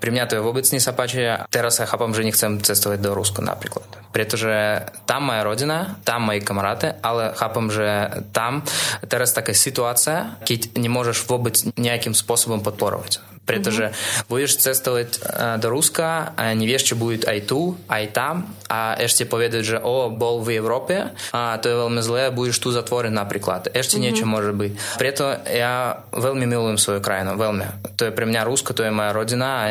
[0.03, 1.22] pri mňa to je vôbec nie sa páči.
[1.55, 3.87] Teraz sa chápam, že nechcem cestovať do Ruska napríklad.
[4.11, 7.70] Pretože tam moja rodina, tam moji kamaráty, ale chápam,
[10.42, 14.27] že tam teraz taká situácia, keď nemôžeš vôbec nejakým spôsobom podporovať pretože mm-hmm.
[14.27, 15.09] budeš cestovať
[15.62, 20.11] do Ruska a nevieš, čo bude aj tu, aj tam a ešte povedať, že o,
[20.11, 23.70] bol v Európe a to je veľmi zlé, budeš tu zatvorený napríklad.
[23.70, 24.03] Ešte mm-hmm.
[24.03, 24.72] niečo môže byť.
[24.99, 27.94] Preto ja veľmi milujem svoju krajinu, veľmi.
[27.94, 29.70] To je pre mňa Rusko, to je moja rodina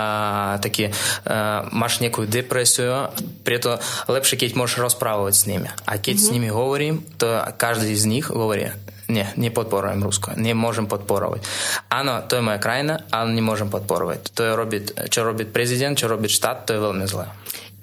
[0.63, 0.95] také
[1.27, 3.12] a, máš nejakú depresiu,
[3.43, 5.67] preto lepšie, keď môžeš rozprávať s nimi.
[5.67, 6.32] A keď mm-hmm.
[6.32, 7.27] s nimi hovorím, to
[7.60, 8.71] každý z nich hovorí,
[9.12, 11.43] nie, nepodporujem Rusko, nemôžem podporovať.
[11.91, 14.32] Áno, to je moja krajina, ale nemôžem podporovať.
[14.32, 17.27] To je robiť, čo robí prezident, čo robí štát, to je veľmi zlé.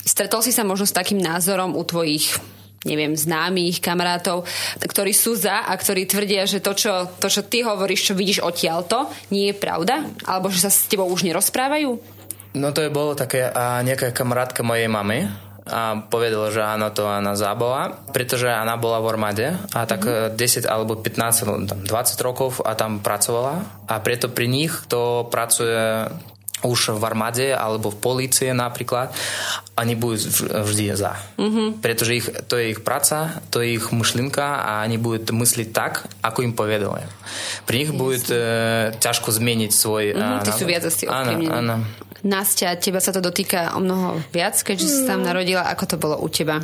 [0.01, 2.41] Stretol si sa možno s takým názorom u tvojich
[2.89, 4.49] neviem, známych, kamarátov,
[4.81, 8.41] ktorí sú za a ktorí tvrdia, že to čo, to, čo ty hovoríš, čo vidíš
[8.41, 10.09] odtiaľto, nie je pravda?
[10.25, 12.01] Alebo že sa s tebou už nerozprávajú?
[12.57, 15.29] No to je bolo také a nejaká kamarátka mojej mamy,
[15.71, 20.35] a povedala, že áno, to ona zabala, pretože ona bola v armáde a tak mm-hmm.
[20.35, 26.11] 10 alebo 15, 20 rokov a tam pracovala a preto pri nich to pracuje
[26.63, 29.13] už v armáde alebo v polície napríklad,
[29.81, 30.21] oni budú
[30.67, 31.17] vždy za.
[31.41, 31.69] Mm-hmm.
[31.81, 36.05] Pretože ich, to je ich práca, to je ich myšlienka a oni budú mysliť tak,
[36.21, 37.05] ako im povedali.
[37.65, 38.37] Pri nich bude e,
[39.01, 40.05] ťažko zmeniť svoj...
[40.13, 41.75] Mm-hmm, ty sú viac asi Áno, áno.
[42.21, 44.93] Nastia, teba sa to dotýka o mnoho viac, keďže no.
[44.93, 45.65] si tam narodila.
[45.73, 46.61] Ako to bolo u teba?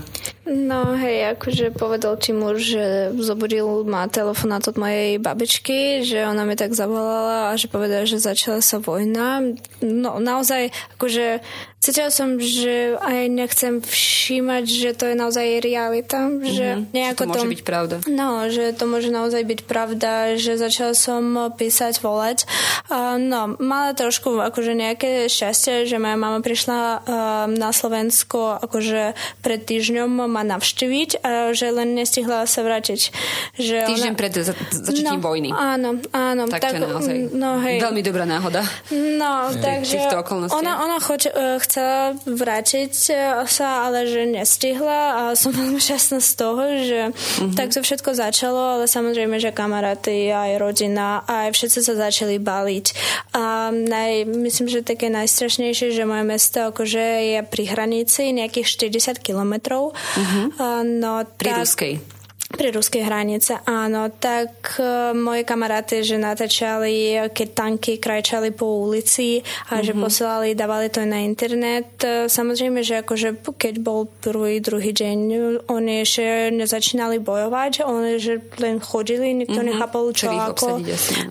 [0.47, 2.85] No hej, akože povedal ti muž, že
[3.19, 8.23] zobudil ma telefonát od mojej babičky, že ona mi tak zavolala a že povedala, že
[8.23, 9.43] začala sa vojna.
[9.83, 11.43] No naozaj, akože
[11.81, 16.27] cítila som, že aj nechcem všímať, že to je naozaj realita.
[16.29, 17.97] Že mm-hmm, nejako že to môže to, byť pravda.
[18.11, 22.49] No, že to môže naozaj byť pravda, že začala som písať, volať.
[22.91, 27.01] Uh, no, mala trošku akože nejaké šťastie, že moja mama prišla uh,
[27.51, 33.15] na Slovensko akože pred týždňom ma navštíviť a že len nestihla sa vrátiť.
[33.59, 34.19] Že Týždeň ona...
[34.19, 35.51] pred za- začatím no, vojny.
[35.55, 36.43] Áno, áno.
[36.51, 37.79] Tak, tak to je naozaj no, hej.
[37.79, 38.67] veľmi dobrá náhoda.
[38.91, 40.03] No, takže
[40.51, 43.15] ona, ona choď, uh, chcela vrátiť e,
[43.51, 47.55] sa, ale že nestihla a som veľmi šťastná z toho, že mm-hmm.
[47.59, 52.87] tak to všetko začalo, ale samozrejme, že kamaráty, aj rodina, aj všetci sa začali baliť.
[53.35, 59.19] A naj, myslím, že také najstrašnejšie, že moje mesto akože je pri hranici nejakých 40
[59.19, 59.93] kilometrov.
[59.93, 60.47] Mm-hmm.
[61.03, 62.16] No, pri tak, Ruskej.
[62.57, 64.09] Pri ruskej hranice, áno.
[64.09, 69.85] Tak uh, moje kamaráty, že natáčali, keď tanky krajčali po ulici a mm-hmm.
[69.85, 70.01] že mhm.
[70.01, 72.01] posielali, dávali to na internet.
[72.01, 75.19] Uh, samozrejme, že akože keď bol prvý, druhý deň,
[75.69, 79.77] oni ešte nezačínali bojovať, oni že len chodili, nikto mm-hmm.
[79.77, 80.81] nechápal čo ako.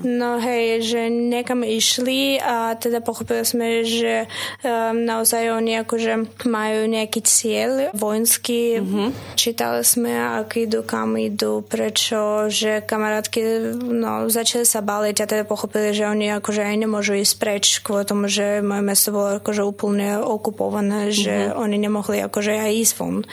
[0.05, 4.29] No hej, že niekam išli a teda pochopili sme, že
[4.61, 8.77] um, naozaj oni akože majú nejaký cieľ vojenský.
[8.77, 9.07] Mm-hmm.
[9.33, 15.29] Čítali sme, aký idú kam kam idú, prečo, že kamarátky no, začali sa baliť a
[15.31, 19.39] teda pochopili, že oni akože aj nemôžu ísť preč kvôli tomu, že moje mesto bolo
[19.39, 21.55] akože úplne okupované, že mm-hmm.
[21.55, 23.23] oni nemohli akože aj ísť von.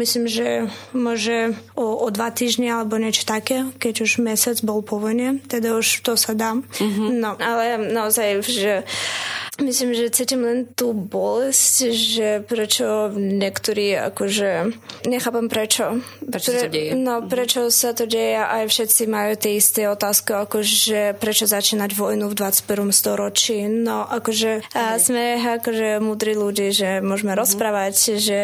[0.00, 4.96] Myslím, že môže o, o dva týždne alebo niečo také, keď už mesiac bol po
[4.96, 6.56] vojne, teda už to sa dá.
[6.56, 7.08] Mm-hmm.
[7.20, 8.88] No, ale naozaj, že
[9.62, 14.74] Myslím, že cítim len tú bolesť, že prečo niektorí akože
[15.06, 16.02] nechápam prečo.
[16.26, 16.90] Prečo Pre, sa to deje?
[16.98, 17.30] No, mhm.
[17.30, 22.34] prečo sa to deje aj všetci majú tie isté otázky, akože prečo začínať vojnu v
[22.34, 22.90] 21.
[22.90, 23.70] storočí.
[23.70, 27.42] No, akože a sme akože múdri ľudí, že môžeme mm-hmm.
[27.46, 28.38] rozprávať, že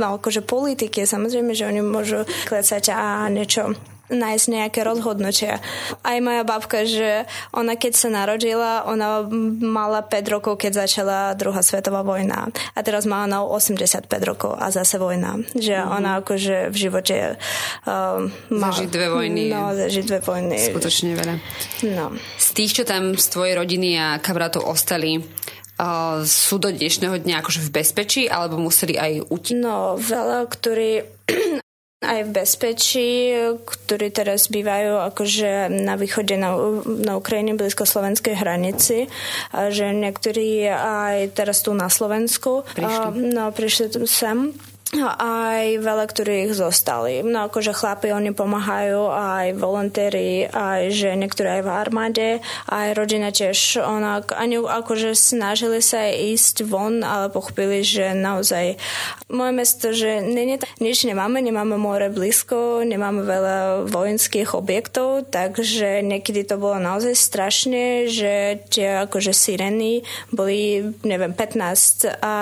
[0.00, 3.76] no, akože politiky, samozrejme, že oni môžu klecať a niečo
[4.10, 5.62] nájsť nejaké rozhodnutia.
[6.02, 9.24] Aj moja babka, že ona keď sa narodila, ona
[9.62, 12.50] mala 5 rokov, keď začala druhá svetová vojna.
[12.74, 15.40] A teraz má ona 85 rokov a zase vojna.
[15.54, 15.96] Že mm-hmm.
[15.96, 18.68] ona akože v živote uh, má...
[18.74, 19.42] Zažiť dve vojny.
[19.54, 20.58] No, zažiť dve vojny.
[20.58, 21.34] Skutočne veľa.
[21.94, 22.12] No.
[22.36, 25.22] Z tých, čo tam z tvojej rodiny a kamarátov ostali,
[25.80, 29.56] Uh, sú do dnešného dňa akože v bezpečí, alebo museli aj utiť?
[29.56, 31.08] No, veľa, ktorí
[32.10, 33.10] aj v bezpečí,
[33.54, 39.06] ktorí teraz bývajú akože na východe na, na Ukrajine blízko slovenskej hranici,
[39.54, 42.66] a že niektorí aj teraz tu na Slovensku.
[42.74, 44.50] Prišli, a, no, prišli sem
[44.98, 47.22] aj veľa, ktorých zostali.
[47.22, 52.28] No akože chlapi, oni pomáhajú, aj volontéri, aj že niektorí aj v armáde,
[52.66, 58.82] aj rodina tiež, ona, ani akože snažili sa ísť von, ale pochopili, že naozaj
[59.30, 66.42] moje mesto, že nie, nič nemáme, nemáme more blízko, nemáme veľa vojenských objektov, takže niekedy
[66.42, 70.02] to bolo naozaj strašne, že tie akože sireny
[70.34, 72.34] boli, neviem, 15 a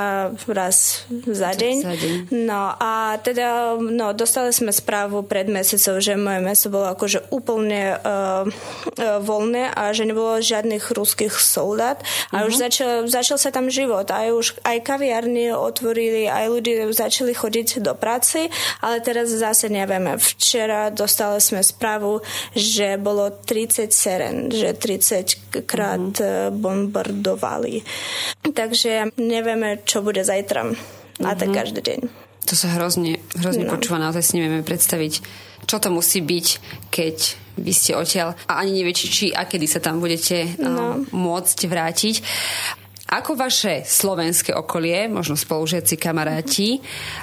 [0.49, 1.77] raz za deň.
[1.85, 6.87] Za deň No a teda no, dostali sme správu pred mesiacom, že moje mesto bolo
[6.87, 11.99] akože úplne uh, uh, voľné a že nebolo žiadnych ruských soldát.
[12.31, 12.49] A uh-huh.
[12.53, 12.63] už mhm.
[12.63, 14.07] začal, začal sa tam život.
[14.15, 18.47] Aj už aj kaviarny otvorili, aj ľudí začali chodiť do práce,
[18.85, 20.21] ale teraz zase nevieme.
[20.21, 22.23] Včera dostali sme správu,
[22.55, 26.55] že bolo 30 seren, že 30 krát uh-huh.
[26.55, 27.83] bombardovali.
[28.47, 30.71] Takže nevieme, čo bude zajtra.
[31.19, 32.28] A tak každý deň.
[32.49, 33.77] To sa hrozne, hrozne no.
[33.77, 35.13] počúva, naozaj si nevieme predstaviť,
[35.69, 36.47] čo to musí byť,
[36.89, 37.17] keď
[37.61, 41.05] vy ste odtiaľ a ani neviete, či a kedy sa tam budete no.
[41.05, 42.17] um, môcť vrátiť.
[43.09, 46.77] Ako vaše slovenské okolie, možno spolužiaci kamaráti,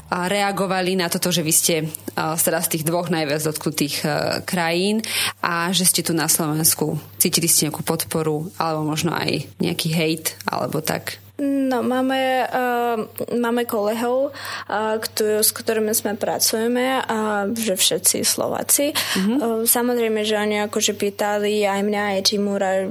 [0.10, 1.86] reagovali na toto, že vy ste
[2.18, 4.06] teda z tých dvoch najviac dotknutých e,
[4.50, 5.06] krajín
[5.46, 6.98] a že ste tu na Slovensku?
[7.22, 11.22] Cítili ste nejakú podporu alebo možno aj nejaký hejt alebo tak?
[11.36, 12.95] No, máme, uh,
[13.36, 18.95] máme kolegov, uh, ktorý, s ktorými sme pracujeme, a že všetci Slováci.
[18.95, 19.38] Mm-hmm.
[19.43, 22.88] Uh, samozrejme, že oni akože pýtali aj mňa, aj Timura,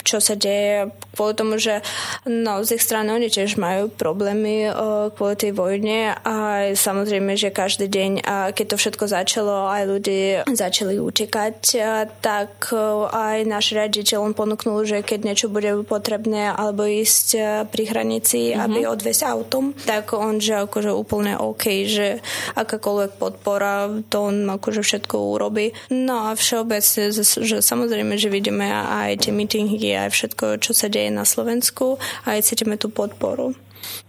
[0.00, 1.84] čo sa deje, kvôli tomu, že
[2.24, 7.52] no, z ich strany oni tiež majú problémy uh, kvôli tej vojne a samozrejme, že
[7.52, 13.44] každý deň, uh, keď to všetko začalo, aj ľudí začali utekať, uh, tak uh, aj
[13.44, 18.64] náš riaditeľ on ponúknul, že keď niečo bude potrebné alebo ísť uh, pri hranici, mm-hmm.
[18.64, 22.24] aby odviesť autom, tak on, že akože úplne OK, že
[22.54, 25.74] akákoľvek podpora, to on akože všetko urobí.
[25.92, 31.10] No a všeobecne, že samozrejme, že vidíme aj tie meetingy, aj všetko, čo sa deje
[31.12, 33.52] na Slovensku a aj cítime tú podporu.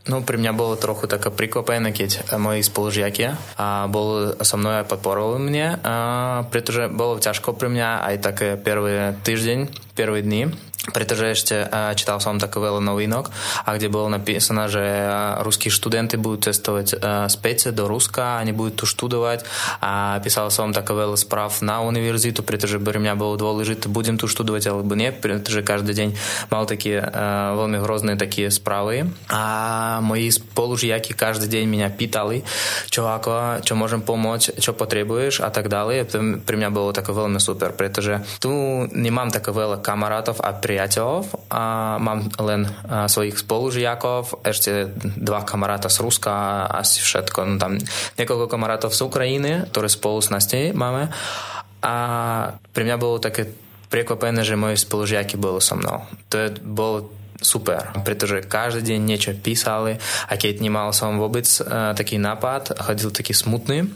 [0.08, 4.89] No, pri mňa bolo trochu také prikvapené, keď moji spolužiakia a bol so mnou aj
[4.89, 5.96] podporovali mne, a
[6.48, 9.60] pretože bolo ťažko pre mňa aj také prvé týždeň,
[9.93, 10.50] prvé dny,
[15.67, 16.88] študenti budú cestovať
[17.28, 19.43] späť do Ruska a nebudú tu študovať
[19.84, 24.30] a písal som také veľa správ na univerzitu, pretože pre mňa bolo dôležité, budem tu
[24.32, 26.10] študovať alebo nie, pretože každý deň
[26.54, 27.04] mal také
[27.54, 29.43] veľmi hrozné také správy a
[30.00, 32.45] moji spolužiaky každý deň mňa pýtali,
[32.88, 35.95] čo ako, čo môžem pomôcť, čo potrebuješ a tak ďalej.
[36.13, 38.52] To pre mňa bolo také veľmi super, pretože tu
[38.93, 42.70] nemám také veľa kamarátov a pri priateľov a mám len
[43.10, 47.40] svojich spolužiakov, ešte dva kamaráta z Ruska asi všetko.
[47.50, 47.82] No, tam
[48.22, 50.46] niekoľko kamarátov z Ukrajiny, ktoré spolu s nás
[50.78, 51.10] máme.
[51.82, 51.96] A
[52.70, 53.50] pre mňa bolo také
[53.90, 56.06] prekvapené, že moji spolužiaky boli so mnou.
[56.30, 57.10] To je, bolo
[57.42, 59.98] super, pretože každý deň niečo písali
[60.30, 63.90] a keď nemal som vôbec uh, taký nápad, chodil taký smutný,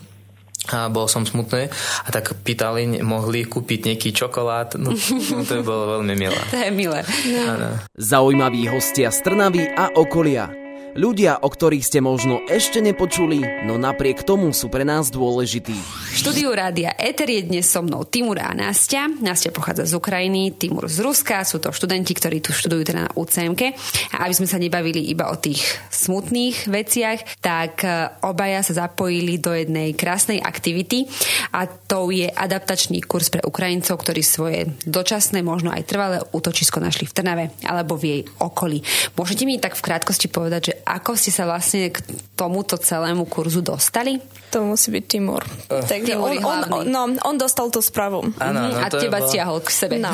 [0.70, 1.74] a bol som smutný
[2.06, 4.78] a tak pýtali, mohli kúpiť nejaký čokolád.
[4.78, 6.38] No, no to bolo veľmi milé.
[6.54, 7.02] To je milé.
[7.34, 7.82] No.
[7.98, 10.61] Zaujímaví hostia z Trnavy a okolia.
[10.92, 15.72] Ľudia, o ktorých ste možno ešte nepočuli, no napriek tomu sú pre nás dôležití.
[15.72, 19.08] V štúdiu Rádia Eter je dnes so mnou Timur a Nastia.
[19.08, 21.48] Nastia pochádza z Ukrajiny, Timur z Ruska.
[21.48, 23.72] Sú to študenti, ktorí tu študujú teda na UCMK.
[24.20, 25.64] A aby sme sa nebavili iba o tých
[25.96, 31.08] smutných veciach, tak e, obaja sa zapojili do jednej krásnej aktivity
[31.56, 37.08] a to je adaptačný kurz pre Ukrajincov, ktorí svoje dočasné, možno aj trvalé útočisko našli
[37.08, 38.84] v Trnave alebo v jej okolí.
[39.16, 42.02] Môžete mi tak v krátkosti povedať, že ako ste sa vlastne k
[42.36, 44.18] tomuto celému kurzu dostali?
[44.52, 45.44] To musí byť Timur.
[45.72, 48.36] Uh, Takže Timur on, on, on, no, on dostal tú správu.
[48.36, 49.28] Áno, no, a teba bol...
[49.32, 49.96] stiahol k sebe.
[49.96, 50.12] No.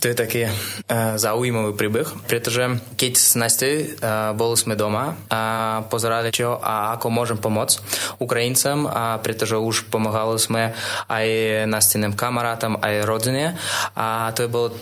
[0.00, 5.40] to je taký uh, zaujímavý príbeh, pretože keď s Nastej uh, boli sme doma a
[5.84, 7.76] pozerali čo a ako môžem pomôcť
[8.22, 10.72] Ukrajincom, a pretože už pomáhali sme
[11.12, 11.26] aj
[11.68, 13.58] nasteným kamarátom, aj rodine
[13.92, 14.72] a to je bolo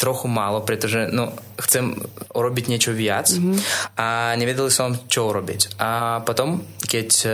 [0.00, 1.92] trochu málo, pretože no, chcem
[2.32, 3.56] urobiť niečo viac mm-hmm.
[4.00, 5.76] a nevedel som, čo urobiť.
[5.76, 7.32] A potom, keď uh,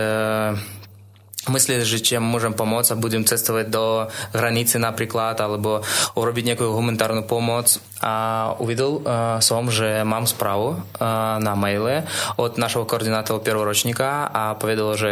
[1.51, 5.83] mysleli, že či môžem pomôcť a budem cestovať do hranice napríklad, alebo
[6.17, 7.79] urobiť nejakú humanitárnu pomoc.
[7.97, 12.05] A uvidel uh, som, že mám správu uh, na maile
[12.37, 15.11] od našho koordinátora prvoročníka a povedal, že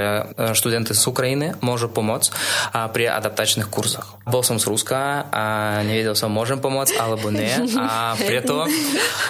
[0.53, 4.21] študenti z Ukrajiny môžu pomôcť uh, pri adaptačných kurzoch.
[4.29, 5.45] Bol som z Ruska a
[5.81, 7.53] nevedel som, môžem pomôcť alebo nie.
[7.81, 8.69] A preto uh,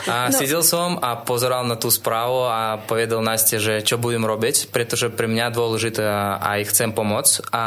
[0.08, 0.34] no.
[0.34, 5.14] sedel som a pozeral na tú správu a povedal Nastie, že čo budem robiť, pretože
[5.14, 6.02] pre mňa dôležité
[6.42, 7.62] aj chcem pomoc a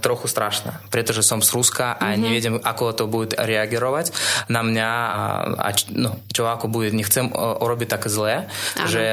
[0.00, 2.20] trochu strašné, pretože som z Ruska a mm-hmm.
[2.24, 4.12] nevedem, ako to bude reagerovať
[4.48, 5.22] na mňa a,
[5.60, 6.90] a no, čo ako bude.
[6.90, 8.48] Nechcem urobiť také zlé,
[8.80, 8.88] Aha.
[8.88, 9.04] že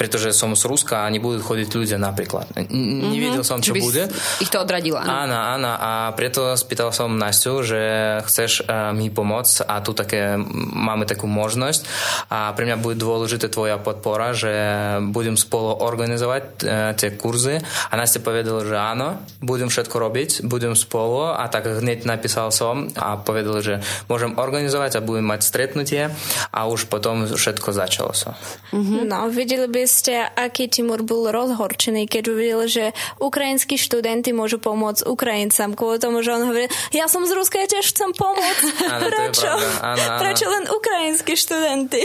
[0.00, 2.48] pretože som z Ruska a nebudú chodiť ľudia napríklad.
[2.56, 3.10] Mm-hmm.
[3.10, 4.08] Nevedel som, čo bude.
[4.40, 4.96] Ich to odradilo.
[4.96, 5.70] Áno, áno.
[5.74, 7.80] A preto spýtal som Nastiu, že
[8.24, 10.38] chceš uh, mi pomôcť a tu také,
[10.74, 11.82] máme takú možnosť
[12.30, 14.52] a pre mňa bude dôležité tvoja podpora, že
[15.10, 19.08] budem spolu organizovať uh, tie kurzy a Nastia povedal, povedal, že áno,
[19.42, 25.02] budem všetko robiť, budem spolu a tak hneď napísal som a povedal, že môžem organizovať
[25.02, 26.06] a budem mať stretnutie
[26.54, 28.38] a už potom všetko začalo sa.
[28.70, 29.10] Mm-hmm.
[29.10, 32.84] No, videli by ste, aký Timur bol rozhorčený, keď uvidel, že
[33.18, 37.66] ukrajinskí študenti môžu pomôcť Ukrajincom kvôli tomu, že on hovorí, ja som z Ruska, ja
[37.66, 38.62] tiež chcem pomôcť.
[38.94, 39.50] Áno, Prečo?
[39.50, 40.20] Áno, áno.
[40.22, 42.02] Prečo len ukrajinskí študenti?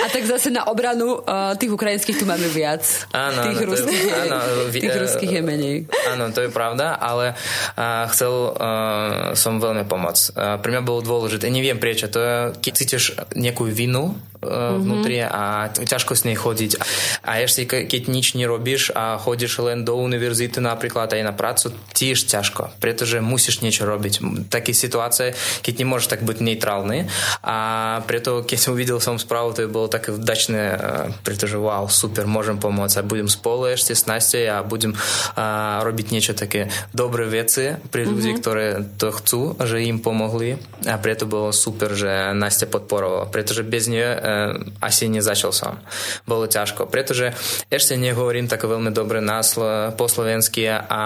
[0.00, 2.86] A tak zase na obranu uh, tých ukrajinských tu máme viac.
[3.12, 4.36] Áno, tých áno, ruských, je, áno,
[4.70, 5.88] tých ruských je menej menej.
[6.12, 10.24] Áno, to je pravda, ale uh, chcel uh, som veľmi pomôcť.
[10.36, 15.24] Uh, pre mňa bolo dôležité, neviem prečo, to je, keď cítiš nejakú vinu uh, vnútri
[15.24, 16.76] a ťažko s nej chodiť.
[17.24, 22.28] A ešte keď nič nerobíš a chodíš len do univerzity napríklad aj na prácu, tiež
[22.28, 24.46] ťažko, pretože musíš niečo robiť.
[24.52, 25.32] Také situácie,
[25.64, 27.08] keď nemôžeš tak byť neutrálny
[27.40, 27.56] a
[28.04, 30.76] preto keď uvidel som správu, to bolo také vdačné,
[31.22, 34.92] pretože wow, super, môžem pomôcť a budem spolu ešte s Nastej a budem
[35.46, 38.42] a, robiť niečo také dobré veci pri ľudí, mm-hmm.
[38.42, 38.66] ktoré
[38.98, 40.58] to chcú, že im pomohli
[40.90, 44.18] a preto bolo super, že Nastya podporovala, pretože bez nej e,
[44.82, 45.78] asi nezačal som.
[46.26, 47.32] Bolo ťažko, pretože
[47.70, 51.02] ešte nehovorím tak veľmi dobre náslo, po slovensky a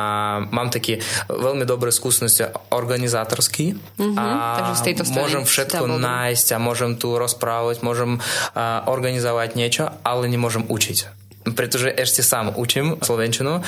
[0.49, 4.27] mám také veľmi dobré skúsenosti organizátorský mm-hmm, a
[5.13, 8.23] môžem všetko nájsť a môžem tu rozprávať, môžem
[8.57, 11.20] a, organizovať niečo, ale nemôžem učiť
[11.53, 13.61] pretože ešte sám učím slovenčinu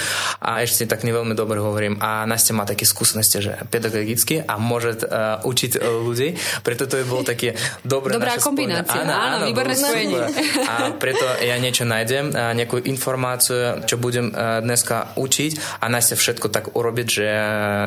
[0.42, 5.03] a ešte tak neveľmi dobre hovorím a Nastia má také skúsenosti, že pedagogicky a môže
[5.05, 9.47] uh, učiť uh, ľudí, preto to by bolo také dobré Dobrá kombinácia, áno, áno, áno
[9.49, 10.21] výborné spojenie.
[10.68, 16.16] A preto ja niečo nájdem, uh, nejakú informáciu, čo budem uh, dneska učiť a Nastia
[16.18, 17.27] všetko tak urobiť, že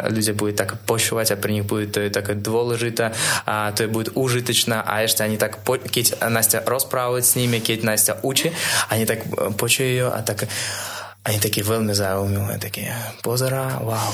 [0.10, 3.13] ľudia budú tak počúvať a pre nich bude to je také dôležité
[3.45, 7.77] a to je bude užitočné a ešte ani tak, keď Nastia rozprávať s nimi, keď
[7.86, 8.51] Nastia učí,
[8.89, 9.23] ani tak
[9.55, 10.49] počúvať počuje a tak
[11.25, 12.85] ani taký veľmi zaujímavé, také
[13.25, 14.13] pozerá, wow.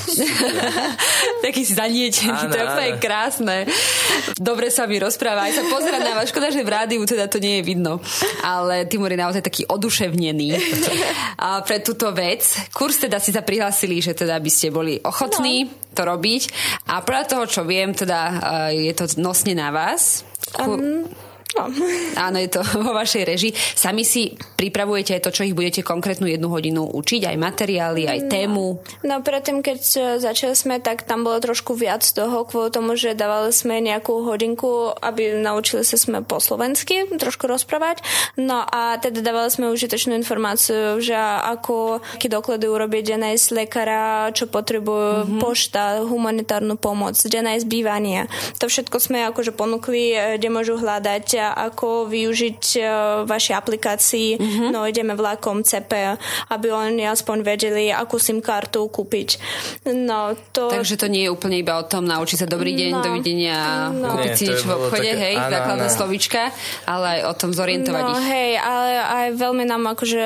[1.45, 3.57] taký zanietený, to je úplne krásne.
[4.39, 6.31] Dobre sa mi rozpráva, aj sa pozera na vás.
[6.31, 7.99] Škoda, že v rádiu teda to nie je vidno.
[8.47, 10.55] Ale Timur je naozaj taký oduševnený
[11.35, 12.47] a pre túto vec.
[12.71, 15.91] Kurs teda si sa prihlásili, že teda by ste boli ochotní no.
[15.91, 16.43] to robiť.
[16.95, 20.23] A podľa toho, čo viem, teda eh, je to nosne na vás.
[20.55, 21.11] Um,
[21.51, 21.67] No.
[22.15, 23.51] Áno, je to vo vašej režii.
[23.55, 28.19] Sami si pripravujete aj to, čo ich budete konkrétnu jednu hodinu učiť, aj materiály, aj
[28.23, 28.29] no.
[28.31, 28.65] tému?
[29.03, 29.79] No, predtým, keď
[30.21, 34.95] začali sme, tak tam bolo trošku viac toho, kvôli tomu, že dávali sme nejakú hodinku,
[34.95, 37.99] aby naučili sa sme po slovensky trošku rozprávať.
[38.39, 44.31] No a teda dávali sme užitočnú informáciu, že ako, aké doklady urobiť, kde nájsť lekára,
[44.31, 45.41] čo potrebujú, mm-hmm.
[45.41, 48.29] pošta, humanitárnu pomoc, kde nájsť bývanie.
[48.63, 52.85] To všetko sme akože ponúkli, kde môžu hľadať ako využiť uh,
[53.25, 54.69] vaše aplikácii, mm-hmm.
[54.69, 56.17] no ideme vlakom CP,
[56.53, 59.41] aby oni aspoň vedeli, akú SIM kartu kúpiť.
[59.89, 60.69] No, to...
[60.69, 63.03] Takže to nie je úplne iba o tom naučiť sa dobrý deň, no.
[63.03, 63.57] dovidenia,
[63.89, 64.15] no.
[64.15, 65.97] kúpiť nie, si niečo v obchode, také, hej, áno, základné áno.
[65.97, 66.41] slovička,
[66.85, 68.25] ale aj o tom zorientovať no, ich.
[68.29, 70.21] hej, ale aj veľmi nám akože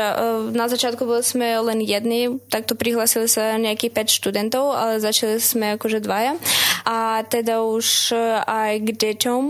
[0.51, 5.75] na začiatku boli sme len jedni, takto prihlasili sa nejakých 5 študentov, ale začali sme
[5.79, 6.37] akože dvaja.
[6.85, 8.13] A teda už
[8.45, 9.43] aj k deťom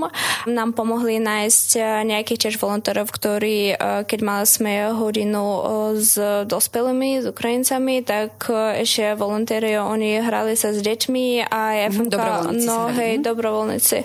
[0.52, 5.64] nám pomohli nájsť nájsť eh, nejakých tiež volontérov, ktorí, eh, keď mali sme hodinu eh,
[5.96, 12.68] s dospelými, s Ukrajincami, tak ešte volontéri, oni hrali sa s deťmi a FMK, dobrovoľníci
[12.68, 13.24] no hej, mhm.
[13.24, 13.98] dobrovoľníci.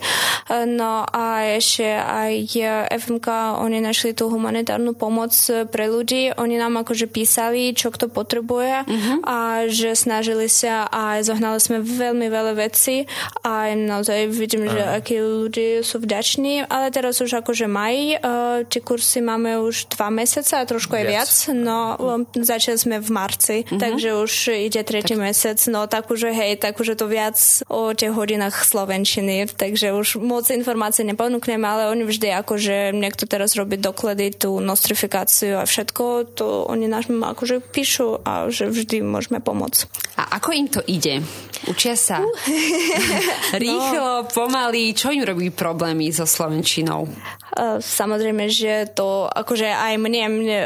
[0.70, 2.32] No a ešte aj
[2.90, 5.34] FMK, oni našli tú humanitárnu pomoc
[5.70, 6.34] pre ľudí.
[6.34, 9.16] Oni nám akože písali, čo kto potrebuje uh-huh.
[9.22, 9.38] a
[9.70, 13.06] že snažili sa a zohnali sme veľmi veľa vecí
[13.46, 14.74] a naozaj vidím, uh-huh.
[14.74, 18.20] že akí ľudí sú vďační, ale teraz už akože maj.
[18.20, 21.30] Uh, tie kursy máme už dva mesiace a trošku aj viac.
[21.50, 23.80] No, um, začali sme v marci, uh-huh.
[23.80, 24.32] takže už
[24.70, 25.22] ide tretí tak.
[25.24, 25.58] mesiac.
[25.72, 30.20] No, tak už hej, tak už je to viac o tých hodinách slovenčiny, takže už
[30.20, 36.36] moc informácií neponúkneme, ale oni vždy akože niekto teraz robí doklady, tú nostrifikáciu a všetko,
[36.36, 39.88] to oni nás akože píšu a že vždy môžeme pomôcť.
[40.20, 41.24] A ako im to ide?
[41.68, 42.28] Učia sa uh.
[43.62, 44.28] rýchlo, no.
[44.28, 47.08] pomaly, čo im robí problémy so slovenčinou?
[47.80, 50.58] Samozrejme, že to akože aj mne, mne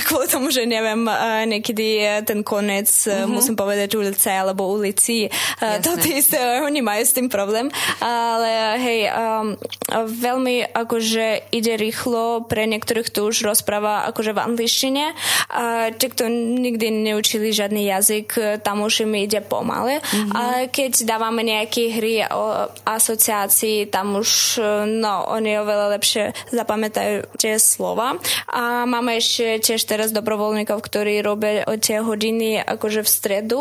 [0.08, 1.08] kvôli tomu, že neviem,
[1.48, 3.26] niekedy ten konec, uh-huh.
[3.26, 5.26] musím povedať ulice alebo ulici,
[5.58, 5.80] Jasne.
[5.80, 7.72] to isté, oni majú s tým problém,
[8.04, 9.56] ale hej, um,
[10.04, 15.04] veľmi akože ide rýchlo, pre niektorých to už rozpráva akože v angličtine,
[15.50, 20.30] a kto nikdy neučili žiadny jazyk, tam už im ide pomale, uh-huh.
[20.36, 24.60] ale keď dávame nejaké hry o asociácii, tam už,
[25.00, 28.16] no, oni oveľa lepšie zapamätajú tie slova.
[28.50, 33.60] A máme ešte tiež teraz dobrovoľníkov, ktorí robia tie hodiny akože v stredu.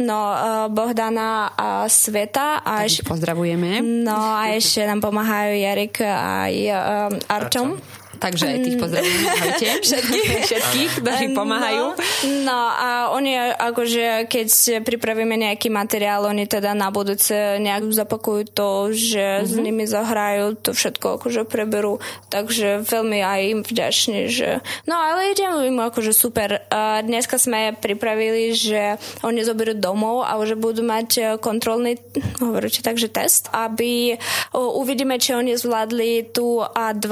[0.00, 0.38] No, e,
[0.72, 2.62] Bohdana a Sveta.
[2.62, 3.82] A ešte, pozdravujeme.
[3.82, 7.68] No a ešte nám pomáhajú Jarek a um, Arčom.
[7.78, 7.97] Arčom.
[8.18, 9.30] Takže aj tých pozdravujeme.
[9.88, 11.84] Všetkých, všetkých, ktorí pomáhajú.
[11.94, 14.48] No, no a oni akože, keď
[14.82, 19.48] pripravíme nejaký materiál, oni teda na budúce nejak zapakujú to, že mm-hmm.
[19.48, 19.62] s mhm.
[19.62, 22.02] nimi zahrajú, to všetko akože preberú.
[22.28, 24.60] Takže veľmi aj im vďačný, že...
[24.84, 26.66] No ale idem im akože super.
[26.68, 32.00] A dneska sme pripravili, že oni zoberú domov a už budú mať kontrolný,
[32.42, 34.18] hovoríte takže test, aby
[34.54, 37.08] uvidíme, či oni zvládli tu A2.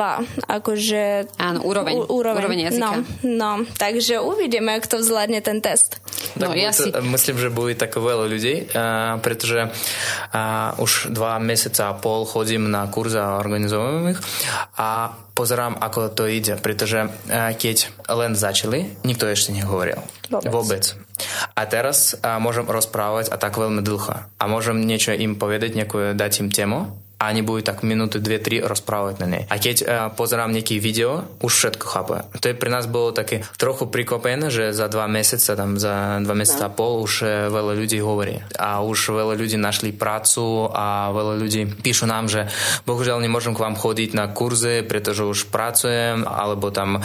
[0.51, 1.05] Akože že...
[1.37, 1.93] Áno, úroveň.
[1.93, 2.41] U, úroveň.
[2.41, 2.81] úroveň jazyka.
[2.81, 2.91] No,
[3.23, 6.01] no, takže uvidíme, jak to zvládne ten test.
[6.41, 6.89] Tak no, ja si...
[7.05, 12.73] Myslím, že bude tak veľa ľudí, uh, pretože uh, už dva mesiaca a pol chodím
[12.73, 14.21] na kurzy a organizujem ich
[14.77, 20.01] a pozerám, ako to ide, pretože uh, keď len začali, nikto ešte nehovoril.
[20.33, 20.51] Vôbec.
[20.51, 20.85] Vôbec.
[21.57, 24.29] A teraz uh, môžem rozprávať a tak veľmi dlho.
[24.37, 28.37] A môžem niečo im povedať, nejakú, dať im tému a oni budú tak minútu, dve,
[28.37, 29.43] tri rozprávať na nej.
[29.49, 32.21] A keď uh, pozerám nejaké video, už všetko chápem.
[32.37, 36.35] To je pre nás bolo také trochu prikopené, že za dva mesiace, tam za dva
[36.37, 36.77] mesiace a no.
[36.77, 38.45] pol už uh, veľa ľudí hovorí.
[38.61, 42.53] A už veľa ľudí našli prácu a veľa ľudí píšu nám, že
[42.85, 47.01] bohužiaľ nemôžem k vám chodiť na kurze, pretože už pracujem, alebo tam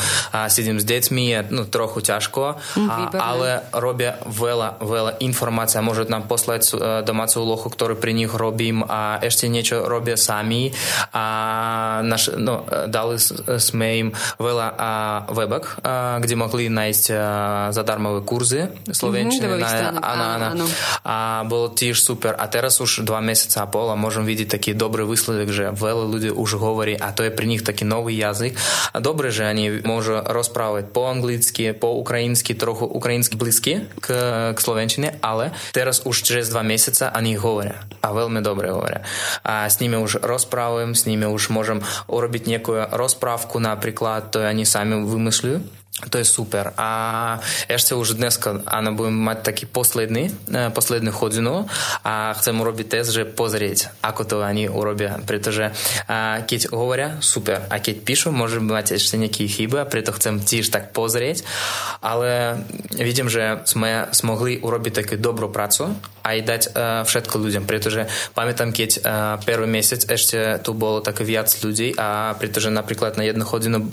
[0.51, 6.27] sedím s deťmi, no trochu ťažko, a, mhm, ale robia veľa, veľa informácií, môžu nám
[6.27, 6.73] poslať e,
[7.05, 10.73] domácu úlohu, ktorú pri nich robím a ešte niečo robím robia sami
[11.13, 11.25] a
[12.01, 13.21] naš, no, dali
[13.61, 14.09] sme im
[14.41, 14.91] veľa a,
[15.29, 17.17] webok, a, kde mohli nájsť a,
[17.69, 19.45] zadarmové kurzy slovenčiny.
[19.45, 20.65] Mm-hmm, áno, áno, áno.
[21.05, 22.33] A bolo tiež super.
[22.33, 26.05] A teraz už dva mesiaca a pol a môžem vidieť taký dobrý výsledok, že veľa
[26.09, 28.57] ľudí už hovorí a to je pre nich taký nový jazyk.
[28.95, 34.07] A dobre, že oni môžu rozprávať po anglicky, po ukrajinsky, trochu ukrajinsky blízky k,
[34.55, 37.85] k slovenčine, ale teraz už cez dva mesiaca oni hovoria.
[38.01, 38.71] A veľmi dobre
[39.91, 39.91] hovoria.
[39.91, 44.31] A s nimi nimi už rozprávujem, s nimi už môžem urobiť nejakú rozprávku napríklad,
[45.91, 46.71] to je super.
[46.79, 46.89] A
[47.67, 51.67] ešte už dneska áno, budem mať taký posledný, e, poslednú hodinu
[52.01, 55.19] a chcem urobiť test, že pozrieť, ako to oni urobia.
[55.21, 55.75] Pretože
[56.07, 57.67] a keď hovoria, super.
[57.67, 61.43] A keď píšu, môže mať ešte nejaké chyby, preto chcem tiež tak pozrieť.
[61.99, 62.63] Ale
[62.95, 66.71] vidím, že sme smogli urobiť takú dobrú prácu a aj dať uh,
[67.03, 67.63] všetko ľuďom.
[67.65, 69.01] Pretože pamätám, keď uh,
[69.41, 73.83] prvý mesiac ešte tu bolo tak viac ľudí a pretože napríklad na jednu hodinu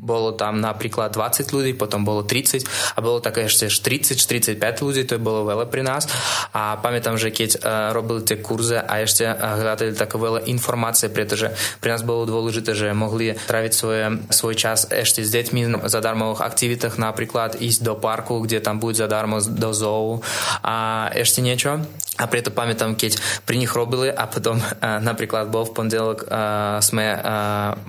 [0.00, 2.62] bolo tam napríklad napríklad 20 ľudí, potom bolo 30
[2.94, 6.06] a bolo také ešte 30-45 ľudí, to bolo veľa pri nás.
[6.54, 11.10] A pamätám, že keď uh, robili tie kurze a ešte uh, hľadali také veľa informácie,
[11.10, 11.50] pretože
[11.82, 16.44] pre nás bolo dôležité, že mohli traviť svoje, svoj čas ešte s deťmi za darmových
[16.44, 20.22] aktivitách, napríklad ísť do parku, kde tam bude zadarmo do zoo
[20.62, 21.82] a ešte niečo.
[22.20, 23.16] A preto pamätám, keď
[23.48, 27.16] pri nich robili a potom a, napríklad bol v pondelok a, sme a,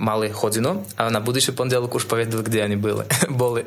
[0.00, 3.03] mali hodinu a na budúci pondelok už povedali, kde oni boli.
[3.40, 3.62] boli.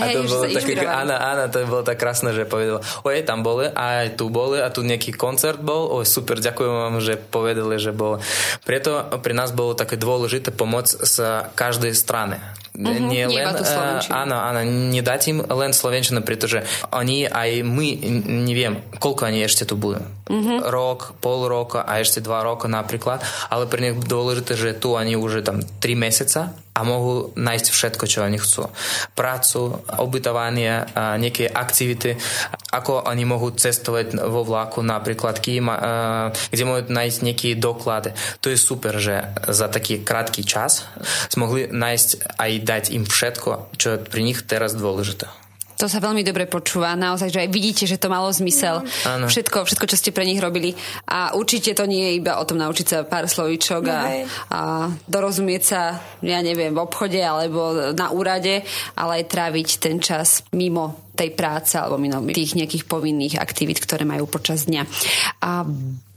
[0.00, 3.44] A hey, to bolo také, áno, áno, to bolo tak krásne, že povedal, oj, tam
[3.44, 7.20] boli a aj tu boli a tu nejaký koncert bol, oj, super, ďakujem vám, že
[7.20, 8.22] povedali, že bol.
[8.64, 11.16] Preto pri nás bolo také dôležité pomôcť z
[11.54, 12.40] každej strany.
[12.80, 16.64] Uh-huh, nie, len, uh, áno, áno, nedať im len slovenčinu, pretože
[16.96, 17.88] oni aj my
[18.48, 20.00] neviem, koľko oni ešte tu budú.
[20.00, 20.64] Uh-huh.
[20.64, 23.20] Rok, pol roka a ešte dva roka napríklad,
[23.52, 28.04] ale pre nich dôležité, že tu oni už tam 3 mesiaca a mohú nájsť všetko,
[28.08, 28.72] čo oni chcú.
[29.12, 32.16] Prácu, ubytovanie, nejaké aktivity,
[32.70, 35.66] ako oni mohú cestovať vo vlaku napríklad, kým,
[36.50, 38.14] kde môžu nájsť nejaké doklady.
[38.40, 40.86] To je super, že za taký krátky čas
[41.28, 45.26] smogli nájsť aj dať im všetko, čo je pri nich teraz dôležité.
[45.80, 46.92] To sa veľmi dobre počúva.
[46.92, 48.84] Naozaj, že aj vidíte, že to malo zmysel.
[48.84, 49.32] Mm.
[49.32, 50.76] Všetko, všetko, čo ste pre nich robili.
[51.08, 54.00] A určite to nie je iba o tom naučiť sa pár slovíčok a,
[54.52, 54.60] a
[55.08, 58.60] dorozumieť sa, ja neviem, v obchode alebo na úrade,
[58.92, 64.04] ale aj tráviť ten čas mimo tej práce alebo mimo tých nejakých povinných aktivít, ktoré
[64.04, 64.82] majú počas dňa.
[65.40, 65.64] A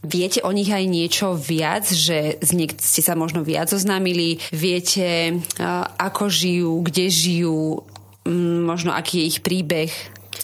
[0.03, 4.36] Viete o nich aj niečo viac, že z niek- ste sa možno viac oznámili?
[4.51, 5.39] Viete,
[5.95, 7.88] ako žijú, kde žijú,
[8.28, 9.92] možno aký je ich príbeh?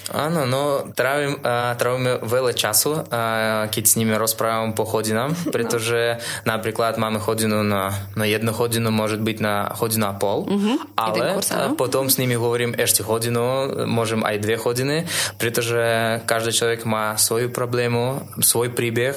[0.10, 6.18] Áno, no trávim, uh, trávime veľa času, uh, keď s nimi rozprávam po hodinám, pretože
[6.50, 10.78] napríklad máme hodinu na, na jednu hodinu, môže byť na hodinu a pol, uh-huh.
[10.98, 14.98] ale kurs, potom s nimi hovorím ešte hodinu, môžem aj dve hodiny,
[15.38, 15.82] pretože
[16.26, 19.14] každý človek má svoju problému, svoj príbeh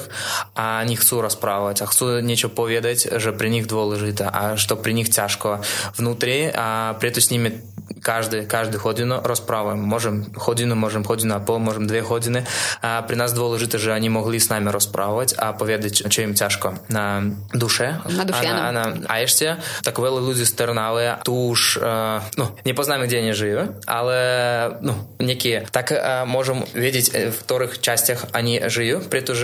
[0.53, 4.93] a oni chcú rozprávať a chcú niečo povedať, že pre nich dôležité a to pre
[4.93, 5.65] nich ťažko
[5.97, 7.72] vnútri a preto s nimi
[8.03, 9.87] каждый, каждый годину розправуємо.
[9.87, 12.45] Можемо годину, можемо годину, або можемо дві години.
[12.81, 16.33] А при нас двоє лежити, що вони могли з нами розправувати, а повідати, що їм
[16.33, 17.23] тяжко на
[17.53, 17.99] душе.
[18.17, 18.51] На душе.
[18.53, 23.21] А, на, на, а ще так вели люди стернали, туж, а, ну, не познаємо, де
[23.21, 29.21] вони живе, але, ну, які, так а, можемо бачити, в вторих частях вони живуть, при
[29.21, 29.39] тому,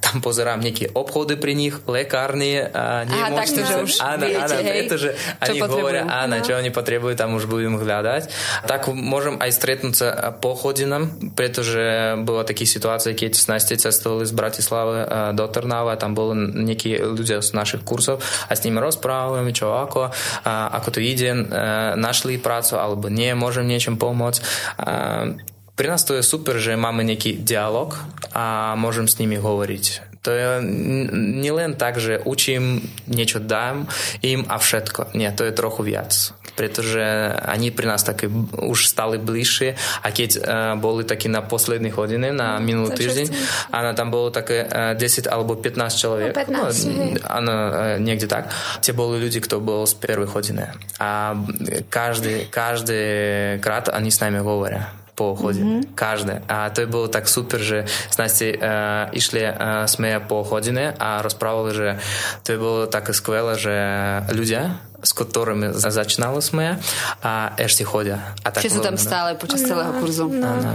[0.00, 3.62] там позирам які обходи при них, лекарні, а, не а, можете...
[3.62, 4.78] Так, вже, а, а, а, а, а, а, а,
[5.40, 8.22] а, а, а, а, а, а, а, hľadať.
[8.64, 14.24] Tak môžem aj stretnúť sa po chodinám, pretože bola také situácie, keď s Nastej cestovali
[14.26, 14.94] z Bratislavy
[15.34, 20.14] do Trnava, tam boli nejakí ľudia z našich kursov a s nimi rozprávali, čo ako,
[20.46, 21.34] a ako to ide,
[21.98, 24.40] našli prácu alebo nie, môžem niečom pomôcť.
[25.72, 27.96] Pre nás to je super, že máme nejaký dialog
[28.36, 30.62] a môžem s nimi hovoriť to je
[31.42, 32.78] nielen tak, že učím,
[33.10, 33.90] niečo dám
[34.22, 35.18] im a všetko.
[35.18, 36.14] Nie, to je trochu viac.
[36.54, 40.42] Pretože oni pri nás také už stali bližšie a keď uh,
[40.78, 43.26] boli takí na posledné hodiny, na mm, minulý týždeň,
[43.74, 46.30] áno, tam bolo také uh, 10 alebo 15 človek.
[46.38, 46.62] 15, no,
[47.26, 48.54] áno, uh, niekde tak.
[48.78, 50.70] Tie boli ľudí, kto bol z prvej hodiny.
[51.02, 51.34] A
[51.90, 53.02] každý, každý
[53.58, 55.86] krát oni s nami hovoria po hodine.
[55.86, 55.94] Mm-hmm.
[55.94, 56.34] Každé.
[56.50, 61.22] A to je bolo tak super, že ste uh, išli uh, sme po hodine a
[61.22, 61.88] rozprávali, že
[62.42, 63.74] to je bolo také skvelé, že
[64.34, 66.82] ľudia, s ktorými začínali sme
[67.22, 68.34] a ešte chodia.
[68.42, 70.26] A tak Čiže sú tam stále počas no, celého kurzu.
[70.26, 70.58] No.
[70.58, 70.74] no.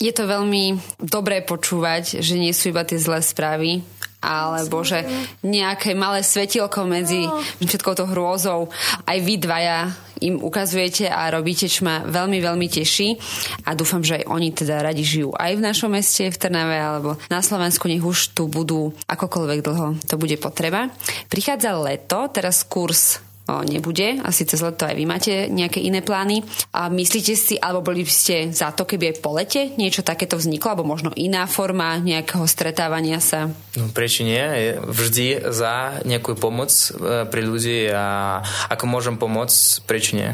[0.00, 3.84] Je to veľmi dobré počúvať, že nie sú iba tie zlé správy,
[4.20, 5.04] alebo že
[5.40, 7.24] nejaké malé svetielko medzi
[7.60, 8.68] všetkou tou hrôzou.
[9.08, 9.90] Aj vy dvaja
[10.20, 13.16] im ukazujete a robíte, čo ma veľmi, veľmi teší.
[13.64, 17.16] A dúfam, že aj oni teda radi žijú aj v našom meste, v Trnave alebo
[17.32, 19.96] na Slovensku, nech už tu budú akokoľvek dlho.
[20.12, 20.92] To bude potreba.
[21.32, 23.29] Prichádza leto, teraz kurz
[23.66, 24.22] nebude.
[24.22, 26.46] Asi cez leto aj vy máte nejaké iné plány.
[26.70, 30.38] A myslíte si, alebo boli by ste za to, keby aj po lete niečo takéto
[30.38, 33.50] vzniklo, alebo možno iná forma nejakého stretávania sa?
[33.74, 34.78] No prečo nie?
[34.78, 38.40] Vždy za nejakú pomoc e, pri ľudí a
[38.70, 40.30] ako môžem pomôcť, prečo nie?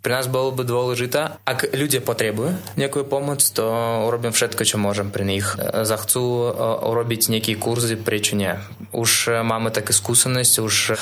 [0.00, 3.68] Nás bolo by dôležité, ak ľudia potrebujú nejakú pomoc, to
[4.08, 5.44] urobím všetko, čo môžem pre nich.
[5.44, 6.48] E, zachcú e,
[6.88, 8.56] urobiť nejaké kurzy, prečo nie?
[8.96, 10.96] Už máme také skúsenosti, už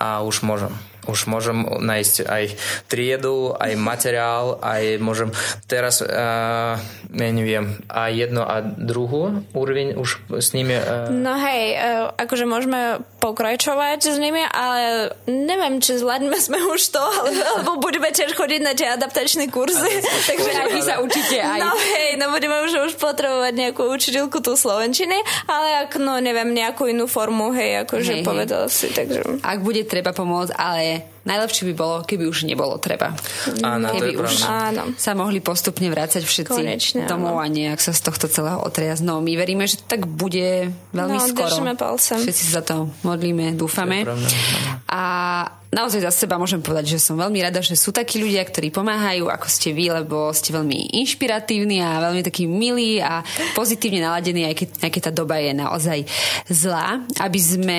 [0.00, 1.62] ako to robiť, a už môžem.
[1.80, 2.44] Nájsť aj
[2.90, 5.30] triedu, aj materiál, aj môžem
[5.64, 6.76] teraz, uh,
[7.10, 10.76] ja neviem, a jedno a druhú úroveň už s nimi...
[10.76, 11.08] Uh...
[11.12, 17.04] No hej, uh, akože môžeme pokračovať s nimi, ale neviem, či zvládneme sme už to,
[17.56, 20.00] alebo budeme tiež chodiť na tie adaptačné kurzy.
[20.28, 21.60] Takže aj vy sa učíte aj.
[21.60, 26.52] No hej, no budeme už, už potrebovať nejakú učiteľku tu slovenčiny, ale ak, no neviem,
[26.52, 28.72] nejakú inú formu, hej, akože hej, povedal hej.
[28.72, 29.42] si, takže...
[29.44, 33.12] Ak bude treba pomôcť, ale najlepšie by bolo, keby už nebolo treba.
[33.60, 34.82] Áno, keby to je už áno.
[34.96, 37.44] sa mohli postupne vrácať všetci Konečne, domov áno.
[37.44, 39.04] a nejak sa z tohto celého otriasť.
[39.04, 41.60] No my veríme, že tak bude veľmi no, skoro.
[41.76, 42.24] palcem.
[42.24, 44.08] Všetci sa za to modlíme, dúfame.
[44.88, 45.02] A
[45.70, 49.30] naozaj za seba môžem povedať, že som veľmi rada, že sú takí ľudia, ktorí pomáhajú,
[49.30, 53.22] ako ste vy, lebo ste veľmi inšpiratívni a veľmi takí milí a
[53.54, 55.98] pozitívne naladení, aj keď, aj keď tá doba je naozaj
[56.50, 57.06] zlá.
[57.22, 57.78] Aby sme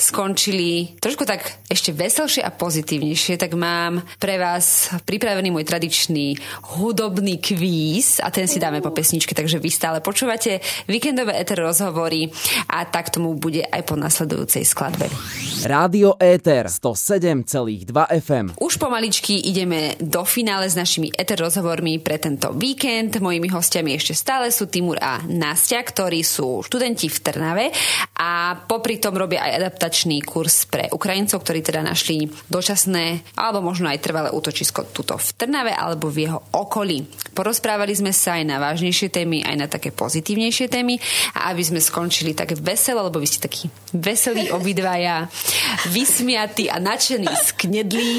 [0.00, 6.40] skončili trošku tak ešte veselšie a pozitívnejšie, tak mám pre vás pripravený môj tradičný
[6.80, 12.32] hudobný kvíz a ten si dáme po pesničke, takže vy stále počúvate víkendové eter rozhovory
[12.72, 15.12] a tak tomu bude aj po nasledujúcej skladbe.
[15.66, 17.90] Rádio Éter 107 107,2
[18.22, 18.46] FM.
[18.62, 23.18] Už pomaličky ideme do finále s našimi eter rozhovormi pre tento víkend.
[23.18, 27.66] Mojimi hostiami ešte stále sú Timur a Nastia, ktorí sú študenti v Trnave
[28.22, 33.90] a popri tom robia aj adaptačný kurz pre Ukrajincov, ktorí teda našli dočasné alebo možno
[33.90, 37.10] aj trvalé útočisko tuto v Trnave alebo v jeho okolí.
[37.34, 40.94] Porozprávali sme sa aj na vážnejšie témy, aj na také pozitívnejšie témy
[41.34, 45.26] a aby sme skončili tak veselo, lebo vy ste takí veselí obidvaja,
[45.90, 48.14] vysmiatí a nadšení nadšený z knedlí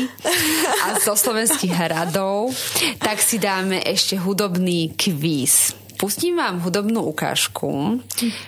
[0.83, 2.49] a zo slovenských hradov,
[2.97, 5.77] tak si dáme ešte hudobný kvíz.
[5.97, 7.97] Pustím vám hudobnú ukážku.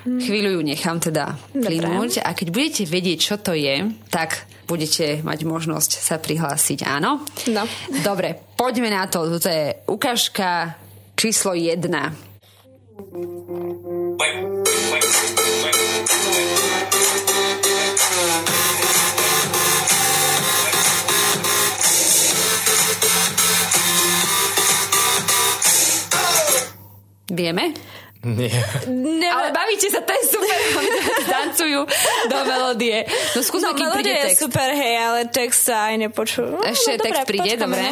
[0.06, 5.40] Chvíľu ju nechám teda plynúť a keď budete vedieť, čo to je, tak budete mať
[5.50, 7.26] možnosť sa prihlásiť, áno?
[7.50, 7.64] No.
[8.06, 9.26] Dobre, poďme na to.
[9.26, 10.78] Toto je ukážka
[11.18, 11.82] číslo 1.
[27.50, 27.74] Vieme?
[28.22, 28.54] Nie.
[28.86, 29.42] Nemá...
[29.42, 30.58] Ale bavíte sa, to je super.
[31.26, 31.82] Tancujú
[32.30, 33.10] do melódie.
[33.34, 34.28] No skúsme, no, kým príde text.
[34.30, 36.62] je super, hej, ale text sa aj nepočul.
[36.62, 37.90] Ešte no, text dobre, príde, dobre.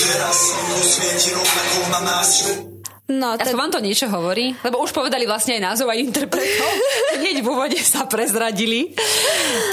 [0.00, 0.38] Teraz
[1.28, 2.30] rovnako na nás
[3.04, 4.56] No, Aspoň vám to niečo hovorí?
[4.64, 6.70] Lebo už povedali vlastne aj názov aj interpretov.
[7.20, 8.96] Hneď v úvode sa prezradili.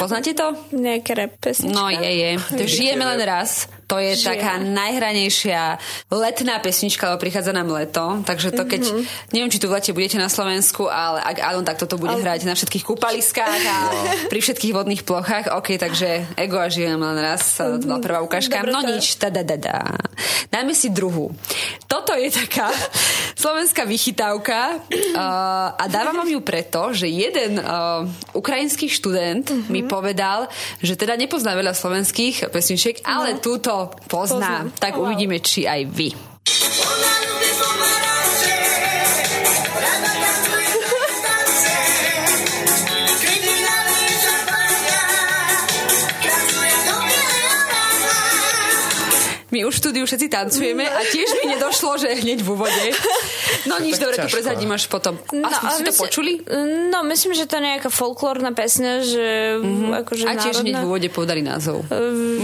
[0.04, 0.52] Poznáte to?
[0.76, 2.30] Nejaké rap No je, je.
[2.60, 3.72] To žijeme len raz.
[3.92, 5.62] To je Že taká najhranejšia
[6.08, 9.04] letná pesnička, lebo prichádza nám leto, takže to keď, mm-hmm.
[9.36, 12.24] neviem, či tu v lete budete na Slovensku, ale ak áno, tak toto bude Ale-
[12.24, 13.78] hrať na všetkých kúpaliskách a
[14.32, 15.52] pri všetkých vodných plochách.
[15.52, 18.64] OK, takže ego a žijem len raz, to bola prvá ukážka.
[18.64, 19.84] Dobre, no nič, tada, dada.
[20.48, 21.32] Dáme si druhú.
[21.88, 22.72] Toto je taká
[23.36, 24.80] slovenská vychytávka uh,
[25.82, 29.74] a dávam vám ju preto, že jeden uh, ukrajinský študent Mhm.
[29.74, 30.46] mi povedal,
[30.80, 34.68] že teda nepozná veľa slovenských pesničiek, ale túto pozná.
[34.68, 34.78] Pozná.
[34.78, 35.10] Tak Wow.
[35.10, 36.10] uvidíme, či aj vy.
[49.52, 52.84] My už v štúdiu všetci tancujeme a tiež mi nedošlo, že hneď v úvode.
[53.68, 54.36] No nič, dobre, to ťažko.
[54.40, 55.20] prezadím až potom.
[55.20, 56.32] Aspoň ale ste to počuli?
[56.88, 59.28] No, myslím, že to je nejaká folklórna pesňa, že
[59.60, 60.00] mm-hmm.
[60.02, 61.84] akože A tiež hneď v národná, úvode povedali názov.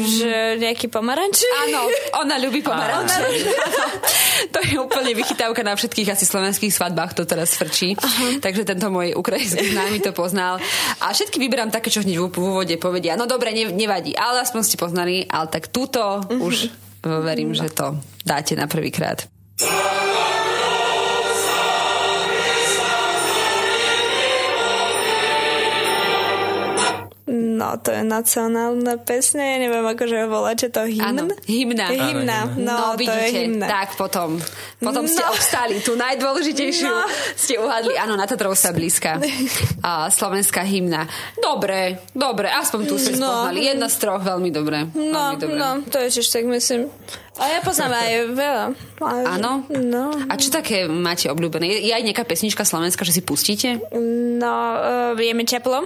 [0.04, 1.48] že nejaký pomaranč.
[1.64, 1.88] Áno,
[2.20, 3.24] ona ľubí pomaranče.
[4.54, 7.96] to je úplne vychytávka na všetkých asi slovenských svadbách, to teraz frčí.
[8.44, 10.60] Takže tento môj ukrajinský známy to poznal.
[11.02, 13.16] A všetky vyberám také, čo hneď v úvode povedia.
[13.16, 17.70] No dobre, ne, nevadí, ale aspoň ste poznali, ale tak túto už e, verím, že
[17.72, 19.37] to dáte na prvýkrát.
[27.58, 31.34] No, to je nacionálna pesňa, ja neviem, akože ho volá, čo to Áno, hymn?
[31.50, 31.86] hymna.
[31.90, 33.66] Je hymna, no, to je vidíte, hymna.
[33.66, 34.38] tak potom,
[34.78, 35.34] potom ste No.
[35.34, 37.02] obstáli tú najdôležiteľšiu, No.
[37.34, 39.18] ste uhadli, áno, na Tatrov sa blízka.
[39.82, 41.10] A slovenská hymna.
[41.36, 43.26] Dobre, dobre, aspoň tu ste No.
[43.26, 43.66] spoznali.
[43.66, 44.86] Jedna z troch, veľmi dobre.
[44.94, 45.58] No, veľmi dobre.
[45.58, 46.94] no, to je tiež tak myslím.
[47.38, 48.66] A ja poznám aj veľa.
[49.30, 49.52] Áno?
[49.72, 50.10] No.
[50.26, 51.70] A čo také máte obľúbené?
[51.70, 53.78] Je, je aj nejaká pesnička slovenská, že si pustíte?
[54.38, 55.86] No, uh, je mi teplo.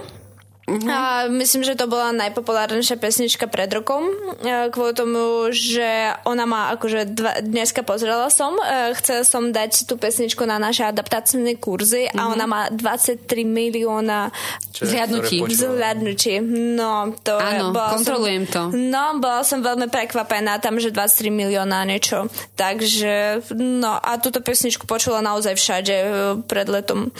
[0.72, 0.88] Mhm.
[0.88, 6.72] A myslím, že to bola najpopulárnejšia pesnička pred rokom, e, kvôli tomu, že ona má
[6.72, 12.08] akože dva, dneska pozrela som, e, chcela som dať tú pesničku na naše adaptačné kurzy
[12.08, 14.32] a ona má 23 milióna
[14.72, 15.48] počúvam.
[15.52, 16.34] vzhľadnutí.
[16.78, 18.78] No, to Áno, bola kontrolujem som, to.
[18.78, 22.32] No, bola som veľmi prekvapená tam, že 23 milióna niečo.
[22.56, 26.06] Takže, no a túto pesničku počula naozaj všade e,
[26.48, 27.12] pred letom.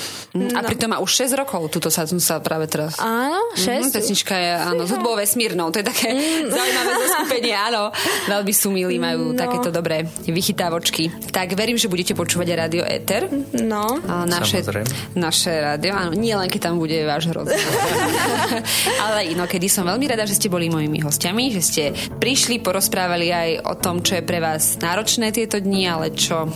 [0.56, 2.96] A pritom má už 6 rokov, tuto sa, sa práve teraz...
[3.02, 3.92] Áno, Mhm, 6.
[3.92, 5.68] pesnička je, áno, z hudbou vesmírnou.
[5.68, 6.48] To je také Mm.
[6.54, 7.90] zaujímavé zoskupenie, áno.
[8.26, 9.38] Veľmi sú milí, majú No.
[9.38, 11.10] takéto dobré vychytávočky.
[11.28, 13.28] Tak verím, že budete počúvať aj Radio Éter.
[13.54, 14.00] No.
[14.02, 14.88] A naše, Samozrejme.
[15.14, 17.58] naše rádio, áno, nie len keď tam bude váš rozhovor.
[19.04, 21.82] Ale inokedy som veľmi rada, že ste boli mojimi hostiami, že ste
[22.14, 26.52] prišli, porozprávali aj o tom, čo je pre vás náročné tieto dni, ale čo uh,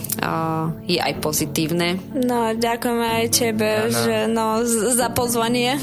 [0.83, 1.97] je aj pozitívne.
[2.15, 3.93] No, ďakujem aj tebe, Áno.
[3.93, 4.45] že no,
[4.89, 5.77] za pozvanie.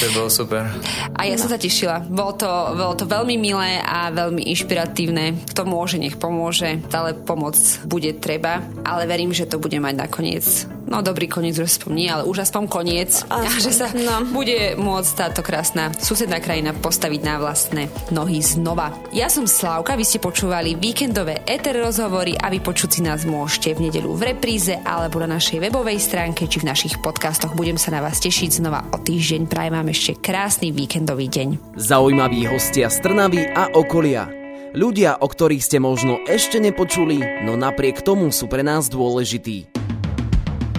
[0.00, 0.70] To bolo super.
[1.18, 2.06] A ja som sa tešila.
[2.06, 2.46] Bolo to,
[2.78, 5.50] bolo to veľmi milé a veľmi inšpiratívne.
[5.50, 6.78] Kto môže, nech pomôže.
[6.86, 11.64] Stále pomoc bude treba, ale verím, že to bude mať nakoniec no dobrý koniec už
[11.64, 13.24] aspoň nie, ale už aspoň koniec.
[13.32, 14.28] A že sa no.
[14.28, 18.92] bude môcť táto krásna susedná krajina postaviť na vlastné nohy znova.
[19.16, 23.88] Ja som Slávka, vy ste počúvali víkendové ETR rozhovory a vypočuť si nás môžete v
[23.88, 27.56] nedelu v repríze alebo na našej webovej stránke či v našich podcastoch.
[27.56, 29.48] Budem sa na vás tešiť znova o týždeň.
[29.48, 31.76] Prajem vám ešte krásny víkendový deň.
[31.76, 34.30] Zaujímaví hostia z Trnavy a okolia.
[34.72, 39.68] Ľudia, o ktorých ste možno ešte nepočuli, no napriek tomu sú pre nás dôležití.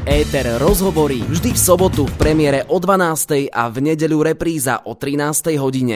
[0.03, 3.53] Éter rozhovorí vždy v sobotu v premiére o 12.
[3.53, 5.55] a v nedeľu repríza o 13.
[5.61, 5.91] hodine.